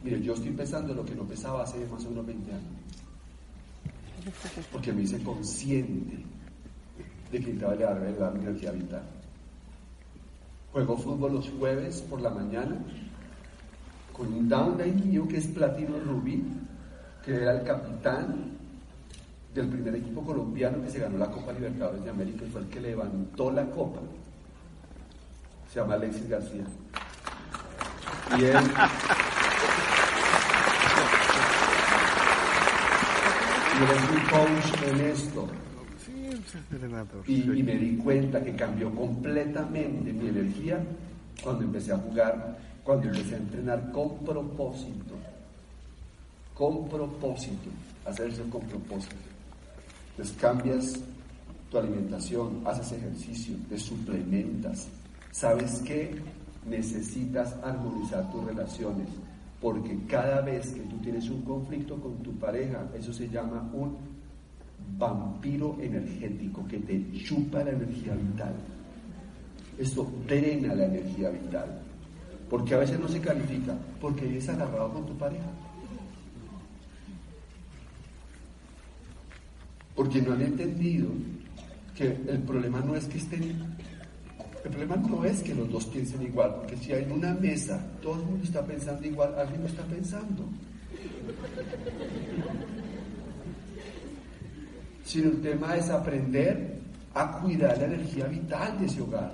Mire, 0.03 0.23
yo 0.23 0.33
estoy 0.33 0.53
pensando 0.53 0.95
lo 0.95 1.05
que 1.05 1.15
no 1.15 1.25
pensaba 1.25 1.65
hace 1.65 1.85
más 1.85 2.03
o 2.07 2.09
menos 2.09 2.25
20 2.25 2.51
años. 2.51 2.65
Porque 4.73 4.91
me 4.91 5.03
hice 5.03 5.23
consciente 5.23 6.17
de 7.31 7.41
que 7.41 7.53
necesitaba 7.53 7.75
elevar 7.75 8.33
mi 8.33 8.41
energía 8.41 8.73
vital. 8.73 9.03
Juego 10.73 10.97
fútbol 10.97 11.35
los 11.35 11.51
jueves 11.59 12.01
por 12.09 12.23
la 12.23 12.31
mañana 12.31 12.83
con 14.15 14.33
un 14.33 14.49
downline 14.49 15.11
mío 15.11 15.29
que 15.29 15.37
es 15.37 15.47
platino 15.49 16.01
rubí, 16.01 16.43
que 17.23 17.35
era 17.35 17.53
el 17.53 17.67
capitán 17.67 18.57
del 19.55 19.69
primer 19.69 19.95
equipo 19.95 20.25
colombiano 20.25 20.83
que 20.83 20.89
se 20.89 21.01
ganó 21.01 21.19
la 21.19 21.31
Copa 21.31 21.53
Libertadores 21.53 22.03
de 22.03 22.09
América 22.09 22.47
y 22.47 22.49
fue 22.49 22.63
el 22.63 22.69
que 22.69 22.81
levantó 22.81 23.51
la 23.51 23.69
copa. 23.69 24.01
Se 25.73 25.81
llama 25.81 25.95
Alexis 25.95 26.29
García. 26.29 26.65
Y 28.37 28.45
él. 28.45 28.57
y 33.79 33.83
él 33.83 33.91
es 33.91 34.03
un 34.11 34.21
coach 34.29 34.83
en 34.87 35.01
esto. 35.01 35.49
Y, 37.27 37.59
y 37.59 37.63
me 37.63 37.77
di 37.77 37.97
cuenta 37.97 38.45
que 38.45 38.55
cambió 38.55 38.95
completamente 38.95 40.13
mi 40.13 40.29
energía 40.29 40.79
cuando 41.43 41.65
empecé 41.65 41.93
a 41.93 41.97
jugar, 41.97 42.59
cuando 42.85 43.09
empecé 43.09 43.37
a 43.37 43.39
entrenar 43.39 43.91
con 43.93 44.19
propósito. 44.19 45.15
Con 46.53 46.87
propósito. 46.87 47.71
Hacerse 48.05 48.43
con 48.51 48.61
propósito. 48.61 49.17
Entonces 50.11 50.37
cambias 50.39 51.01
tu 51.71 51.79
alimentación, 51.79 52.61
haces 52.67 52.93
ejercicio, 52.93 53.57
te 53.71 53.79
suplementas. 53.79 54.89
¿Sabes 55.33 55.83
qué? 55.85 56.15
Necesitas 56.65 57.57
armonizar 57.65 58.31
tus 58.31 58.45
relaciones, 58.45 59.09
porque 59.61 59.99
cada 60.07 60.41
vez 60.43 60.71
que 60.71 60.83
tú 60.83 60.97
tienes 60.99 61.29
un 61.29 61.43
conflicto 61.43 61.97
con 62.01 62.23
tu 62.23 62.33
pareja, 62.39 62.87
eso 62.97 63.13
se 63.13 63.29
llama 63.29 63.69
un 63.73 63.97
vampiro 64.97 65.77
energético 65.81 66.65
que 66.69 66.79
te 66.79 67.13
chupa 67.25 67.65
la 67.65 67.73
energía 67.73 68.15
vital. 68.15 68.55
Esto 69.77 70.09
drena 70.29 70.75
la 70.75 70.85
energía 70.85 71.31
vital, 71.31 71.83
porque 72.49 72.75
a 72.75 72.79
veces 72.79 73.01
no 73.01 73.09
se 73.09 73.21
califica, 73.21 73.75
porque 74.01 74.29
eres 74.29 74.49
agarrado 74.49 74.93
con 74.93 75.07
tu 75.07 75.19
pareja. 75.19 75.51
porque 79.95 80.23
no 80.23 80.33
han 80.33 80.43
entendido 80.43 81.09
que 81.95 82.07
el 82.07 82.43
problema 82.47 82.81
no 82.81 82.97
es 82.97 83.05
que 83.07 83.19
estén, 83.19 83.77
el 84.65 84.71
problema 84.71 84.97
no 84.97 85.25
es 85.25 85.43
que 85.43 85.55
los 85.55 85.71
dos 85.71 85.87
piensen 85.87 86.23
igual, 86.23 86.55
porque 86.57 86.77
si 86.77 86.93
hay 86.93 87.05
una 87.11 87.35
mesa, 87.35 87.85
todo 88.01 88.15
el 88.15 88.23
mundo 88.27 88.45
está 88.45 88.65
pensando 88.65 89.07
igual, 89.07 89.35
alguien 89.37 89.63
no 89.63 89.67
está 89.67 89.83
pensando. 89.85 90.45
Sino 95.05 95.31
el 95.31 95.43
tema 95.43 95.77
es 95.77 95.91
aprender 95.91 96.79
a 97.15 97.41
cuidar 97.41 97.77
la 97.79 97.85
energía 97.85 98.27
vital 98.27 98.79
de 98.79 98.87
ese 98.87 99.03
hogar 99.03 99.33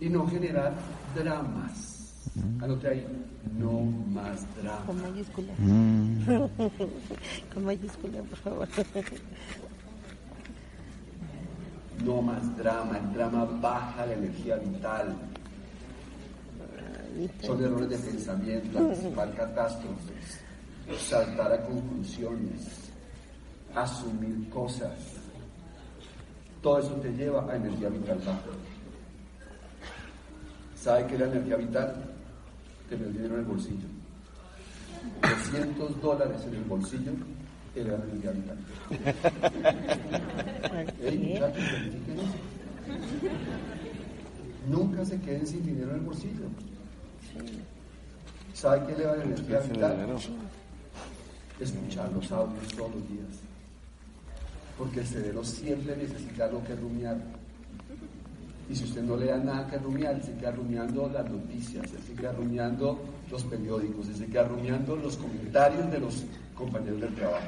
y 0.00 0.08
no 0.08 0.26
generar 0.26 0.72
dramas. 1.14 1.90
Anote 2.60 2.88
ahí, 2.88 3.06
no 3.58 3.82
más 3.82 4.46
drama. 4.56 4.86
Con 4.86 5.02
mayúscula. 5.02 5.52
Mm. 5.58 6.24
Con 7.54 7.64
mayúscula, 7.64 8.22
por 8.22 8.38
favor. 8.38 8.68
No 12.04 12.22
más 12.22 12.56
drama, 12.56 12.98
el 12.98 13.12
drama 13.12 13.44
baja 13.60 14.06
la 14.06 14.14
energía 14.14 14.56
vital. 14.56 15.14
Son 17.42 17.62
errores 17.62 17.90
de 17.90 17.98
pensamiento, 17.98 18.78
anticipar 18.78 19.34
catástrofes, 19.34 20.40
saltar 20.98 21.52
a 21.52 21.62
conclusiones, 21.64 22.90
asumir 23.74 24.48
cosas. 24.48 24.98
Todo 26.62 26.78
eso 26.78 26.94
te 26.94 27.10
lleva 27.12 27.50
a 27.52 27.56
energía 27.56 27.88
vital 27.88 28.18
baja. 28.18 28.40
¿Sabe 30.74 31.06
qué 31.06 31.14
es 31.14 31.20
la 31.20 31.26
energía 31.26 31.56
vital? 31.56 32.12
tener 32.92 33.12
dinero 33.12 33.34
en 33.34 33.40
el 33.40 33.46
bolsillo. 33.46 33.88
200 35.22 36.00
dólares 36.00 36.42
en 36.46 36.54
el 36.54 36.64
bolsillo 36.64 37.12
era 37.74 37.96
verifiquen 37.96 38.44
eso. 42.18 42.26
Nunca 44.68 45.04
se 45.04 45.20
queden 45.20 45.46
sin 45.46 45.64
dinero 45.64 45.90
en 45.90 45.96
el 45.96 46.02
bolsillo. 46.02 46.44
¿Sabe 48.54 48.86
qué 48.86 48.98
le 48.98 49.06
va 49.06 49.12
a 49.12 49.22
energía 49.24 49.60
vital? 49.60 50.16
Escuchar 51.58 52.12
los 52.12 52.30
audios 52.30 52.68
todos 52.76 52.94
los 52.94 53.08
días. 53.08 53.40
Porque 54.78 55.00
el 55.00 55.06
cerebro 55.06 55.44
siempre 55.44 55.96
necesita 55.96 56.44
algo 56.44 56.62
que 56.64 56.74
rumiar. 56.76 57.16
Y 58.70 58.76
si 58.76 58.84
usted 58.84 59.02
no 59.02 59.16
le 59.16 59.26
da 59.26 59.38
nada 59.38 59.68
que 59.68 59.78
rumiar, 59.78 60.22
se 60.22 60.32
queda 60.34 60.52
rumiando 60.52 61.08
las 61.08 61.28
noticias, 61.28 61.90
se 61.90 62.14
queda 62.14 62.32
rumiando 62.32 62.98
los 63.30 63.42
periódicos, 63.44 64.06
se 64.06 64.26
queda 64.26 64.44
rumiando 64.44 64.96
los 64.96 65.16
comentarios 65.16 65.90
de 65.90 65.98
los 65.98 66.22
compañeros 66.62 67.00
del 67.00 67.14
trabajo. 67.14 67.46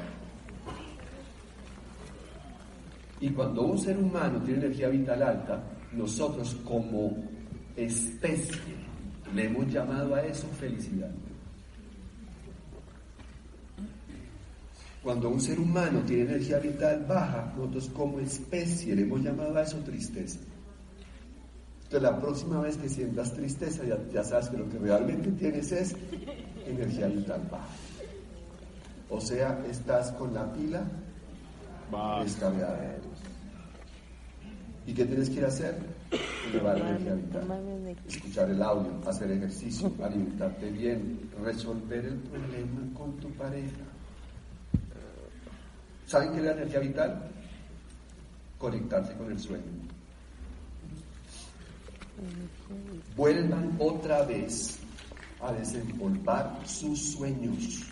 Y 3.21 3.29
cuando 3.29 3.61
un 3.61 3.77
ser 3.77 3.97
humano 3.97 4.41
tiene 4.43 4.65
energía 4.65 4.89
vital 4.89 5.23
alta, 5.23 5.63
nosotros 5.93 6.55
como 6.65 7.15
especie 7.75 8.75
le 9.33 9.45
hemos 9.45 9.67
llamado 9.71 10.15
a 10.15 10.21
eso 10.21 10.47
felicidad. 10.59 11.11
Cuando 15.01 15.29
un 15.29 15.39
ser 15.39 15.59
humano 15.59 16.01
tiene 16.01 16.23
energía 16.23 16.59
vital 16.59 17.05
baja, 17.07 17.53
nosotros 17.55 17.89
como 17.89 18.19
especie 18.19 18.95
le 18.95 19.03
hemos 19.03 19.21
llamado 19.21 19.57
a 19.57 19.61
eso 19.61 19.77
tristeza. 19.77 20.39
Entonces 21.83 22.01
la 22.01 22.19
próxima 22.19 22.59
vez 22.61 22.75
que 22.77 22.89
sientas 22.89 23.33
tristeza 23.33 23.83
ya, 24.11 24.23
sabes 24.23 24.49
que 24.49 24.57
lo 24.57 24.67
que 24.67 24.79
realmente 24.79 25.31
tienes 25.31 25.71
es 25.71 25.95
energía 26.65 27.07
vital 27.07 27.47
baja. 27.49 27.67
O 29.09 29.21
sea, 29.21 29.63
estás 29.69 30.11
con 30.13 30.33
la 30.33 30.51
pila 30.53 30.83
descargada. 32.23 32.97
¿Y 34.87 34.93
qué 34.93 35.05
tienes 35.05 35.29
que 35.29 35.35
ir 35.37 35.45
a 35.45 35.47
hacer? 35.47 35.77
Elevar 36.51 36.79
la 36.79 36.89
energía 36.89 37.13
vital. 37.15 37.95
Escuchar 38.07 38.49
el 38.49 38.61
audio, 38.61 39.09
hacer 39.09 39.31
ejercicio, 39.31 39.91
alimentarte 40.03 40.69
bien, 40.71 41.29
resolver 41.43 42.05
el 42.05 42.17
problema 42.17 42.81
con 42.93 43.17
tu 43.17 43.29
pareja. 43.31 43.83
¿Saben 46.05 46.33
qué 46.33 46.37
es 46.37 46.43
la 46.43 46.51
energía 46.51 46.79
vital? 46.79 47.31
Conectarse 48.59 49.13
con 49.13 49.31
el 49.31 49.39
sueño. 49.39 49.63
Vuelvan 53.15 53.75
otra 53.79 54.23
vez 54.23 54.79
a 55.41 55.51
desempolvar 55.51 56.59
sus 56.65 57.13
sueños, 57.13 57.83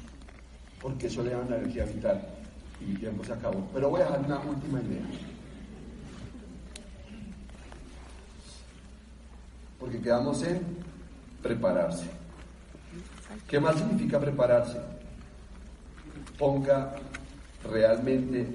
porque 0.83 1.07
eso 1.07 1.23
le 1.23 1.31
da 1.31 1.37
la 1.49 1.55
energía 1.55 1.85
vital. 1.85 2.21
Y 2.81 2.83
mi 2.83 2.95
tiempo 2.95 3.23
se 3.23 3.31
acabó. 3.31 3.65
Pero 3.73 3.89
voy 3.89 4.01
a 4.01 4.03
dejar 4.03 4.19
una 4.25 4.39
última 4.41 4.81
idea. 4.81 5.01
Porque 9.79 10.01
quedamos 10.01 10.43
en 10.43 10.61
prepararse. 11.41 12.05
¿Qué 13.47 13.59
más 13.61 13.77
significa 13.77 14.19
prepararse? 14.19 14.77
Ponga 16.37 16.95
realmente, 17.69 18.45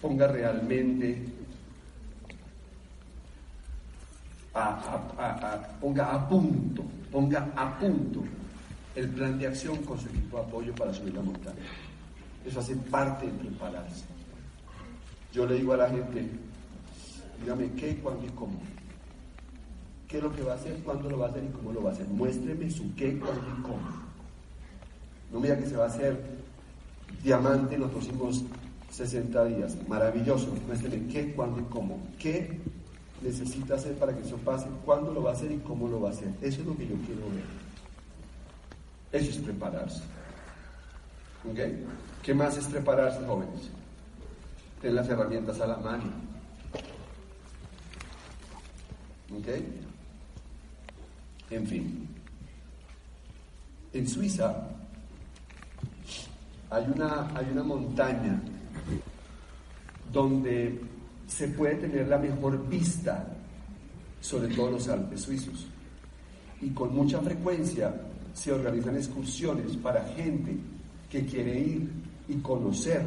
ponga 0.00 0.28
realmente, 0.28 1.24
ponga 5.80 6.12
a 6.12 6.28
punto, 6.28 6.84
ponga 7.10 7.48
a 7.56 7.78
punto 7.78 8.22
el 8.98 9.08
plan 9.10 9.38
de 9.38 9.46
acción 9.46 9.76
con 9.78 9.98
su 9.98 10.08
equipo 10.08 10.38
de 10.38 10.42
apoyo 10.44 10.74
para 10.74 10.92
subir 10.92 11.14
la 11.14 11.22
montaña. 11.22 11.56
Eso 12.46 12.60
hace 12.60 12.76
parte 12.76 13.26
de 13.26 13.32
prepararse. 13.32 14.04
Yo 15.32 15.46
le 15.46 15.56
digo 15.56 15.74
a 15.74 15.76
la 15.76 15.90
gente, 15.90 16.28
dígame 17.40 17.72
qué, 17.72 17.96
cuándo 17.96 18.26
y 18.26 18.30
cómo 18.30 18.58
qué 20.08 20.16
es 20.16 20.22
lo 20.22 20.34
que 20.34 20.42
va 20.42 20.52
a 20.52 20.56
hacer, 20.56 20.74
cuándo 20.82 21.10
lo 21.10 21.18
va 21.18 21.26
a 21.26 21.28
hacer 21.28 21.44
y 21.44 21.48
cómo 21.48 21.72
lo 21.72 21.82
va 21.82 21.90
a 21.90 21.92
hacer. 21.92 22.08
Muéstreme 22.08 22.70
su 22.70 22.94
qué, 22.94 23.18
cuándo 23.18 23.42
y 23.42 23.62
cómo. 23.62 24.08
No 25.30 25.38
me 25.38 25.48
diga 25.48 25.60
que 25.60 25.66
se 25.66 25.76
va 25.76 25.84
a 25.84 25.88
hacer 25.88 26.18
diamante 27.22 27.74
en 27.74 27.82
los 27.82 27.90
próximos 27.90 28.42
60 28.90 29.44
días. 29.44 29.76
Maravilloso. 29.86 30.54
Muéstreme 30.66 31.06
qué, 31.12 31.32
cuándo 31.34 31.60
y 31.60 31.64
cómo. 31.64 31.98
¿Qué 32.18 32.58
necesita 33.20 33.74
hacer 33.74 33.94
para 33.96 34.16
que 34.16 34.22
eso 34.22 34.38
pase? 34.38 34.66
¿Cuándo 34.86 35.12
lo 35.12 35.22
va 35.22 35.30
a 35.30 35.34
hacer 35.34 35.52
y 35.52 35.58
cómo 35.58 35.88
lo 35.88 36.00
va 36.00 36.08
a 36.08 36.12
hacer? 36.12 36.28
Eso 36.40 36.62
es 36.62 36.66
lo 36.66 36.74
que 36.74 36.86
yo 36.86 36.94
quiero 37.06 37.20
ver. 37.30 37.67
Eso 39.12 39.30
es 39.30 39.38
prepararse. 39.38 40.02
¿Ok? 41.50 41.58
¿Qué 42.22 42.34
más 42.34 42.56
es 42.56 42.66
prepararse, 42.66 43.24
jóvenes? 43.26 43.70
Tener 44.80 44.96
las 44.96 45.08
herramientas 45.08 45.60
a 45.60 45.66
la 45.66 45.76
mano. 45.76 46.04
¿Ok? 49.30 49.48
En 51.50 51.66
fin, 51.66 52.08
en 53.92 54.06
Suiza 54.06 54.54
hay 56.70 56.84
una, 56.94 57.30
hay 57.34 57.48
una 57.50 57.62
montaña 57.62 58.38
donde 60.12 60.80
se 61.26 61.48
puede 61.48 61.76
tener 61.76 62.08
la 62.08 62.18
mejor 62.18 62.68
vista 62.68 63.26
sobre 64.20 64.54
todos 64.54 64.72
los 64.72 64.88
Alpes 64.88 65.22
suizos. 65.22 65.66
Y 66.60 66.70
con 66.70 66.94
mucha 66.94 67.20
frecuencia 67.20 67.94
se 68.38 68.52
organizan 68.52 68.96
excursiones 68.96 69.76
para 69.76 70.04
gente 70.04 70.56
que 71.10 71.26
quiere 71.26 71.58
ir 71.58 71.90
y 72.28 72.34
conocer 72.36 73.02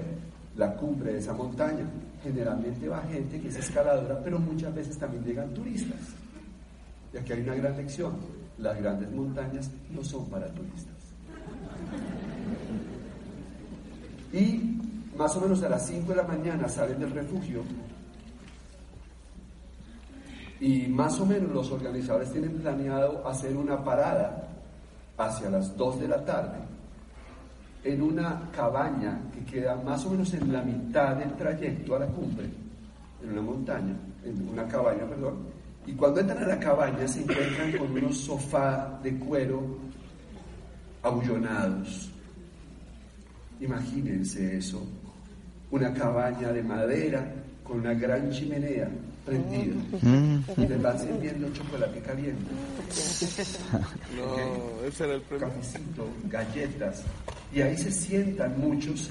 la 0.57 0.75
cumbre 0.75 1.13
de 1.13 1.19
esa 1.19 1.33
montaña. 1.33 1.85
Generalmente 2.21 2.87
va 2.89 3.01
gente 3.03 3.39
que 3.39 3.47
es 3.47 3.55
escaladora, 3.55 4.19
pero 4.21 4.39
muchas 4.39 4.75
veces 4.75 4.97
también 4.97 5.23
llegan 5.23 5.53
turistas. 5.53 5.99
Y 7.13 7.17
aquí 7.17 7.31
hay 7.31 7.41
una 7.41 7.55
gran 7.55 7.77
lección. 7.77 8.13
Las 8.57 8.77
grandes 8.79 9.09
montañas 9.11 9.71
no 9.89 10.03
son 10.03 10.25
para 10.25 10.47
turistas. 10.47 10.95
Y 14.33 14.77
más 15.17 15.35
o 15.37 15.41
menos 15.41 15.63
a 15.63 15.69
las 15.69 15.87
5 15.87 16.09
de 16.09 16.15
la 16.15 16.23
mañana 16.23 16.67
salen 16.67 16.99
del 16.99 17.11
refugio 17.11 17.63
y 20.59 20.87
más 20.87 21.19
o 21.19 21.25
menos 21.25 21.51
los 21.51 21.71
organizadores 21.71 22.31
tienen 22.31 22.51
planeado 22.59 23.27
hacer 23.27 23.57
una 23.57 23.83
parada 23.83 24.50
hacia 25.25 25.49
las 25.49 25.75
2 25.77 26.01
de 26.01 26.07
la 26.07 26.23
tarde 26.23 26.71
en 27.83 28.01
una 28.01 28.49
cabaña 28.51 29.19
que 29.33 29.43
queda 29.43 29.75
más 29.75 30.05
o 30.05 30.11
menos 30.11 30.33
en 30.33 30.53
la 30.53 30.61
mitad 30.61 31.15
del 31.15 31.33
trayecto 31.33 31.95
a 31.95 31.99
la 31.99 32.07
cumbre, 32.07 32.47
en 33.23 33.31
una 33.31 33.41
montaña, 33.41 33.95
en 34.23 34.49
una 34.49 34.67
cabaña, 34.67 35.05
perdón, 35.05 35.39
y 35.85 35.93
cuando 35.93 36.19
entran 36.19 36.43
a 36.43 36.47
la 36.47 36.59
cabaña 36.59 37.07
se 37.07 37.21
encuentran 37.21 37.71
con 37.77 37.91
unos 37.91 38.17
sofás 38.17 39.01
de 39.01 39.17
cuero 39.17 39.77
abullonados. 41.01 42.11
Imagínense 43.59 44.57
eso, 44.57 44.85
una 45.71 45.91
cabaña 45.93 46.51
de 46.51 46.63
madera 46.63 47.33
con 47.63 47.79
una 47.79 47.93
gran 47.93 48.29
chimenea 48.29 48.89
prendida 49.31 49.75
mm. 50.01 50.43
y 50.57 50.67
les 50.67 50.81
van 50.81 50.99
sirviendo 50.99 51.49
chocolate 51.53 51.99
caliente. 52.01 52.51
No, 54.17 54.87
ese 54.87 55.05
era 55.05 55.13
el 55.15 55.21
premio. 55.21 55.47
Cafecito, 55.47 56.07
galletas. 56.29 57.03
Y 57.53 57.61
ahí 57.61 57.77
se 57.77 57.91
sientan 57.91 58.59
muchos 58.59 59.09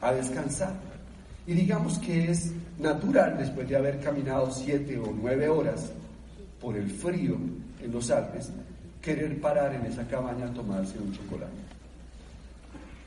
a 0.00 0.12
descansar. 0.12 0.74
Y 1.46 1.54
digamos 1.54 1.98
que 1.98 2.30
es 2.30 2.52
natural, 2.78 3.36
después 3.38 3.68
de 3.68 3.76
haber 3.76 4.00
caminado 4.00 4.50
siete 4.50 4.98
o 4.98 5.12
nueve 5.12 5.48
horas, 5.48 5.90
por 6.60 6.76
el 6.76 6.90
frío 6.90 7.36
en 7.82 7.92
los 7.92 8.10
Alpes, 8.10 8.50
querer 9.00 9.40
parar 9.40 9.74
en 9.74 9.86
esa 9.86 10.06
cabaña 10.06 10.46
a 10.46 10.52
tomarse 10.52 10.98
un 10.98 11.12
chocolate. 11.12 11.52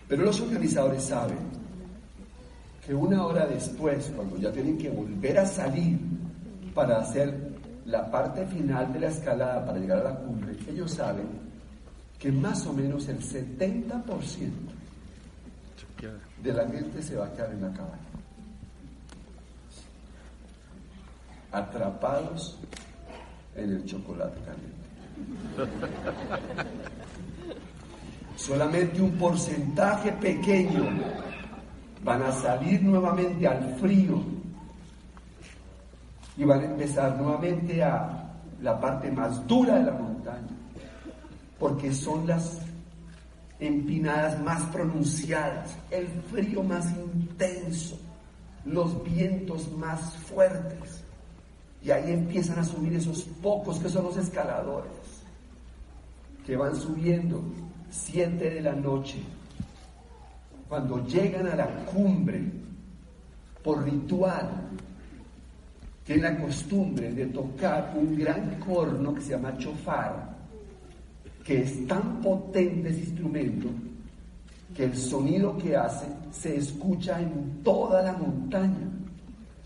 Pero 0.07 0.23
los 0.23 0.39
organizadores 0.41 1.03
saben 1.03 1.37
que 2.85 2.93
una 2.93 3.25
hora 3.25 3.45
después, 3.45 4.11
cuando 4.15 4.37
ya 4.37 4.51
tienen 4.51 4.77
que 4.77 4.89
volver 4.89 5.39
a 5.39 5.45
salir 5.45 5.97
para 6.73 6.99
hacer 6.99 7.53
la 7.85 8.09
parte 8.09 8.45
final 8.45 8.91
de 8.93 8.99
la 8.99 9.07
escalada 9.07 9.65
para 9.65 9.79
llegar 9.79 9.99
a 9.99 10.03
la 10.11 10.15
cumbre, 10.15 10.55
ellos 10.69 10.91
saben 10.91 11.27
que 12.17 12.31
más 12.31 12.65
o 12.65 12.73
menos 12.73 13.07
el 13.09 13.19
70% 13.19 14.51
de 16.41 16.53
la 16.53 16.67
gente 16.67 17.01
se 17.01 17.15
va 17.15 17.27
a 17.27 17.31
quedar 17.31 17.51
en 17.51 17.61
la 17.61 17.73
cabaña. 17.73 17.99
Atrapados 21.51 22.57
en 23.55 23.69
el 23.71 23.85
chocolate 23.85 24.39
caliente. 24.41 24.83
Solamente 28.35 29.01
un 29.01 29.11
porcentaje 29.11 30.11
pequeño 30.13 30.89
van 32.03 32.23
a 32.23 32.31
salir 32.31 32.81
nuevamente 32.81 33.47
al 33.47 33.75
frío 33.75 34.42
y 36.37 36.43
van 36.43 36.61
a 36.61 36.65
empezar 36.65 37.17
nuevamente 37.17 37.83
a 37.83 38.31
la 38.61 38.79
parte 38.79 39.11
más 39.11 39.45
dura 39.47 39.75
de 39.75 39.83
la 39.83 39.91
montaña, 39.91 40.47
porque 41.59 41.93
son 41.93 42.25
las 42.27 42.59
empinadas 43.59 44.41
más 44.41 44.63
pronunciadas, 44.63 45.75
el 45.91 46.07
frío 46.07 46.63
más 46.63 46.89
intenso, 46.91 47.97
los 48.65 49.03
vientos 49.03 49.71
más 49.77 50.13
fuertes. 50.15 51.03
Y 51.81 51.91
ahí 51.91 52.13
empiezan 52.13 52.59
a 52.59 52.63
subir 52.63 52.93
esos 52.93 53.23
pocos 53.41 53.79
que 53.79 53.89
son 53.89 54.05
los 54.05 54.17
escaladores, 54.17 54.91
que 56.45 56.55
van 56.55 56.75
subiendo 56.75 57.43
siete 57.89 58.49
de 58.49 58.61
la 58.61 58.73
noche. 58.73 59.21
Cuando 60.67 61.05
llegan 61.05 61.47
a 61.47 61.55
la 61.55 61.67
cumbre, 61.85 62.41
por 63.63 63.83
ritual, 63.83 64.49
tienen 66.05 66.23
la 66.23 66.37
costumbre 66.37 67.11
de 67.13 67.27
tocar 67.27 67.93
un 67.95 68.17
gran 68.17 68.59
corno 68.59 69.13
que 69.13 69.21
se 69.21 69.29
llama 69.31 69.57
chofar, 69.57 70.35
que 71.43 71.61
es 71.61 71.87
tan 71.87 72.21
potente 72.21 72.89
ese 72.89 72.99
instrumento 72.99 73.69
que 74.75 74.85
el 74.85 74.97
sonido 74.97 75.57
que 75.57 75.75
hace 75.75 76.05
se 76.31 76.57
escucha 76.57 77.21
en 77.21 77.61
toda 77.63 78.01
la 78.01 78.13
montaña. 78.13 78.89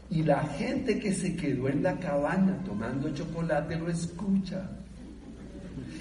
Y 0.10 0.24
la 0.24 0.42
gente 0.42 1.00
que 1.00 1.14
se 1.14 1.36
quedó 1.36 1.68
en 1.68 1.84
la 1.84 1.98
cabaña 1.98 2.58
tomando 2.66 3.14
chocolate 3.14 3.78
lo 3.78 3.90
escucha. 3.90 4.70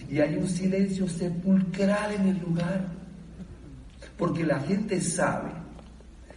Y 0.08 0.20
hay 0.20 0.36
un 0.36 0.46
silencio 0.46 1.08
sepulcral 1.08 2.14
en 2.14 2.28
el 2.28 2.38
lugar. 2.40 2.86
Porque 4.16 4.44
la 4.44 4.60
gente 4.60 5.00
sabe 5.00 5.50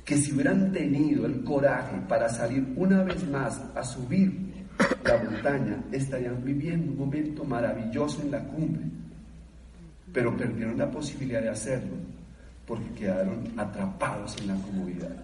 que 0.10 0.18
si 0.18 0.34
hubieran 0.34 0.72
tenido 0.72 1.28
el 1.28 1.43
coraje 1.43 1.95
para 2.07 2.28
salir 2.28 2.74
una 2.76 3.03
vez 3.03 3.24
más 3.30 3.62
a 3.76 3.84
subir 3.84 4.66
la 5.03 5.18
montaña, 5.24 5.84
estarían 5.91 6.43
viviendo 6.43 6.91
un 6.91 6.97
momento 6.97 7.43
maravilloso 7.43 8.24
en 8.24 8.32
la 8.32 8.43
cumbre. 8.43 8.86
Pero 10.12 10.36
perdieron 10.36 10.80
la 10.80 10.89
posibilidad 10.89 11.43
de 11.43 11.49
hacerlo 11.49 11.93
porque 12.66 12.89
quedaron 12.95 13.53
atrapados 13.55 14.36
en 14.41 14.47
la 14.47 14.55
comodidad. 14.55 15.16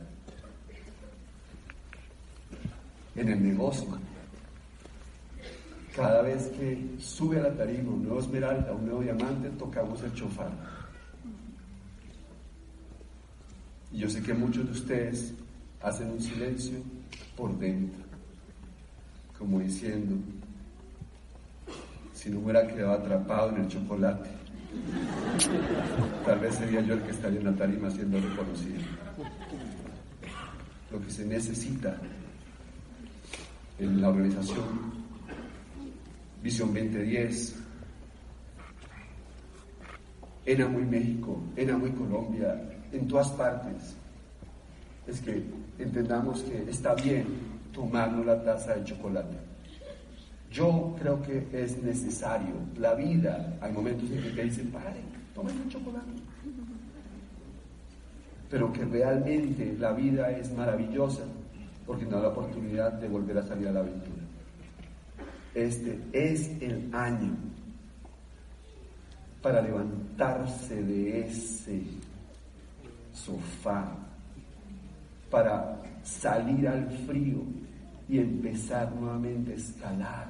en 3.16 3.30
el 3.30 3.42
negocio. 3.42 3.88
Cada 5.96 6.22
vez 6.22 6.52
que 6.60 6.78
sube 7.00 7.40
a 7.40 7.44
la 7.44 7.54
tarima 7.54 7.92
un 7.92 8.04
nuevo 8.04 8.20
esmeralda, 8.20 8.74
un 8.74 8.86
nuevo 8.86 9.02
diamante, 9.02 9.50
tocamos 9.58 10.04
el 10.04 10.14
chofar. 10.14 10.52
Y 13.96 14.00
yo 14.00 14.10
sé 14.10 14.22
que 14.22 14.34
muchos 14.34 14.66
de 14.66 14.72
ustedes 14.74 15.34
hacen 15.82 16.12
un 16.12 16.20
silencio 16.20 16.80
por 17.38 17.58
dentro, 17.58 18.04
como 19.40 19.62
diciendo, 19.62 20.18
si 22.14 22.30
no 22.30 22.40
hubiera 22.40 22.68
quedado 22.68 22.92
atrapado 22.92 23.56
en 23.56 23.64
el 23.64 23.68
chocolate, 23.70 24.30
tal 26.26 26.40
vez 26.40 26.56
sería 26.56 26.82
yo 26.82 26.96
el 26.96 27.04
que 27.04 27.12
estaría 27.12 27.40
en 27.40 27.46
la 27.46 27.56
tarima 27.56 27.90
siendo 27.90 28.20
reconocido. 28.20 28.82
Lo 30.92 31.02
que 31.02 31.10
se 31.10 31.26
necesita 31.26 31.98
en 33.80 34.02
la 34.02 34.10
organización 34.10 35.06
Visión 36.44 36.74
2010, 36.74 37.56
en 40.48 40.72
Muy 40.74 40.84
México, 40.84 41.42
en 41.56 41.80
Muy 41.80 41.92
Colombia, 41.92 42.75
en 42.96 43.08
todas 43.08 43.30
partes, 43.32 43.96
es 45.08 45.22
que 45.22 45.44
entendamos 45.78 46.42
que 46.42 46.70
está 46.70 46.96
bien 46.96 47.26
tomarnos 47.74 48.26
la 48.26 48.42
taza 48.44 48.76
de 48.76 48.84
chocolate. 48.84 49.38
Yo 50.52 50.96
creo 50.98 51.22
que 51.22 51.46
es 51.52 51.82
necesario. 51.84 52.56
La 52.78 52.96
vida, 52.96 53.58
hay 53.60 53.72
momentos 53.72 54.10
en 54.10 54.24
que 54.24 54.30
te 54.30 54.44
dicen, 54.44 54.72
pare, 54.72 55.02
tomen 55.34 55.60
un 55.60 55.70
chocolate. 55.70 56.12
Pero 58.50 58.72
que 58.72 58.86
realmente 58.86 59.76
la 59.78 59.92
vida 59.92 60.32
es 60.32 60.52
maravillosa 60.54 61.24
porque 61.86 62.06
nos 62.06 62.14
da 62.14 62.22
la 62.22 62.28
oportunidad 62.30 62.94
de 62.94 63.08
volver 63.10 63.38
a 63.38 63.44
salir 63.44 63.68
a 63.68 63.72
la 63.72 63.82
aventura. 63.82 64.24
Este 65.54 66.00
es 66.12 66.50
el 66.62 66.90
año 66.94 67.36
para 69.42 69.62
levantarse 69.62 70.82
de 70.82 71.28
ese 71.28 71.84
sofá, 73.16 73.96
para 75.32 75.82
salir 76.04 76.68
al 76.68 76.90
frío 77.08 77.40
y 78.08 78.20
empezar 78.20 78.94
nuevamente 78.94 79.54
a 79.54 79.56
escalar. 79.56 80.28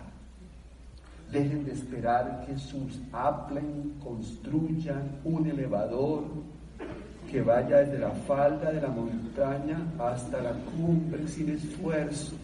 Dejen 1.32 1.66
de 1.66 1.74
esperar 1.74 2.46
que 2.46 2.58
sus 2.58 3.00
Applen 3.12 3.96
construyan 4.02 5.20
un 5.24 5.48
elevador 5.48 6.24
que 7.30 7.42
vaya 7.42 7.80
desde 7.80 8.00
la 8.00 8.12
falda 8.12 8.72
de 8.72 8.82
la 8.82 8.90
montaña 8.90 9.80
hasta 10.00 10.42
la 10.42 10.54
cumbre 10.54 11.28
sin 11.28 11.50
esfuerzo. 11.50 12.36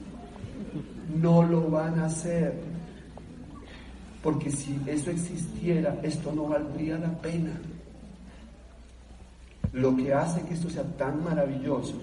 No 1.15 1.43
lo 1.43 1.69
van 1.69 1.99
a 1.99 2.05
hacer. 2.05 2.53
Porque 4.23 4.51
si 4.51 4.79
eso 4.85 5.11
existiera, 5.11 5.97
esto 6.03 6.31
no 6.33 6.47
valdría 6.47 6.97
la 6.97 7.11
pena. 7.21 7.51
Lo 9.73 9.95
que 9.95 10.13
hace 10.13 10.41
que 10.43 10.53
esto 10.53 10.69
sea 10.69 10.83
tan 10.97 11.23
maravilloso 11.23 11.93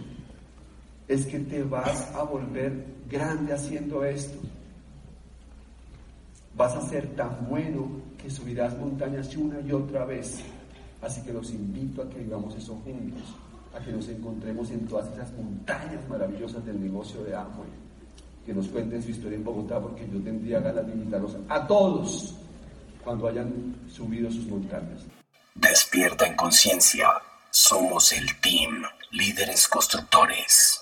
es 1.06 1.26
que 1.26 1.40
te 1.40 1.62
vas 1.62 2.14
a 2.14 2.22
volver 2.22 2.84
grande 3.08 3.52
haciendo 3.52 4.04
esto. 4.04 4.38
Vas 6.56 6.74
a 6.74 6.82
ser 6.82 7.14
tan 7.14 7.46
bueno 7.48 7.88
que 8.20 8.30
subirás 8.30 8.76
montañas 8.78 9.34
una 9.36 9.60
y 9.60 9.72
otra 9.72 10.04
vez. 10.04 10.40
Así 11.00 11.22
que 11.22 11.32
los 11.32 11.50
invito 11.50 12.02
a 12.02 12.08
que 12.08 12.18
vivamos 12.18 12.54
eso 12.56 12.74
juntos, 12.84 13.34
a 13.74 13.84
que 13.84 13.92
nos 13.92 14.08
encontremos 14.08 14.70
en 14.70 14.86
todas 14.86 15.12
esas 15.12 15.32
montañas 15.32 16.06
maravillosas 16.08 16.64
del 16.64 16.80
negocio 16.80 17.22
de 17.22 17.36
Amway 17.36 17.88
que 18.48 18.54
nos 18.54 18.66
cuenten 18.68 19.02
su 19.02 19.10
historia 19.10 19.36
en 19.36 19.44
Bogotá, 19.44 19.78
porque 19.78 20.08
yo 20.10 20.18
tendría 20.20 20.58
ganas 20.58 20.86
de 20.86 20.92
invitarlos 20.94 21.36
a 21.50 21.66
todos 21.66 22.34
cuando 23.04 23.28
hayan 23.28 23.76
subido 23.90 24.30
sus 24.30 24.46
montañas. 24.46 25.02
Despierta 25.54 26.26
en 26.26 26.34
conciencia. 26.34 27.08
Somos 27.60 28.12
el 28.12 28.40
team 28.40 28.84
Líderes 29.10 29.66
Constructores. 29.66 30.77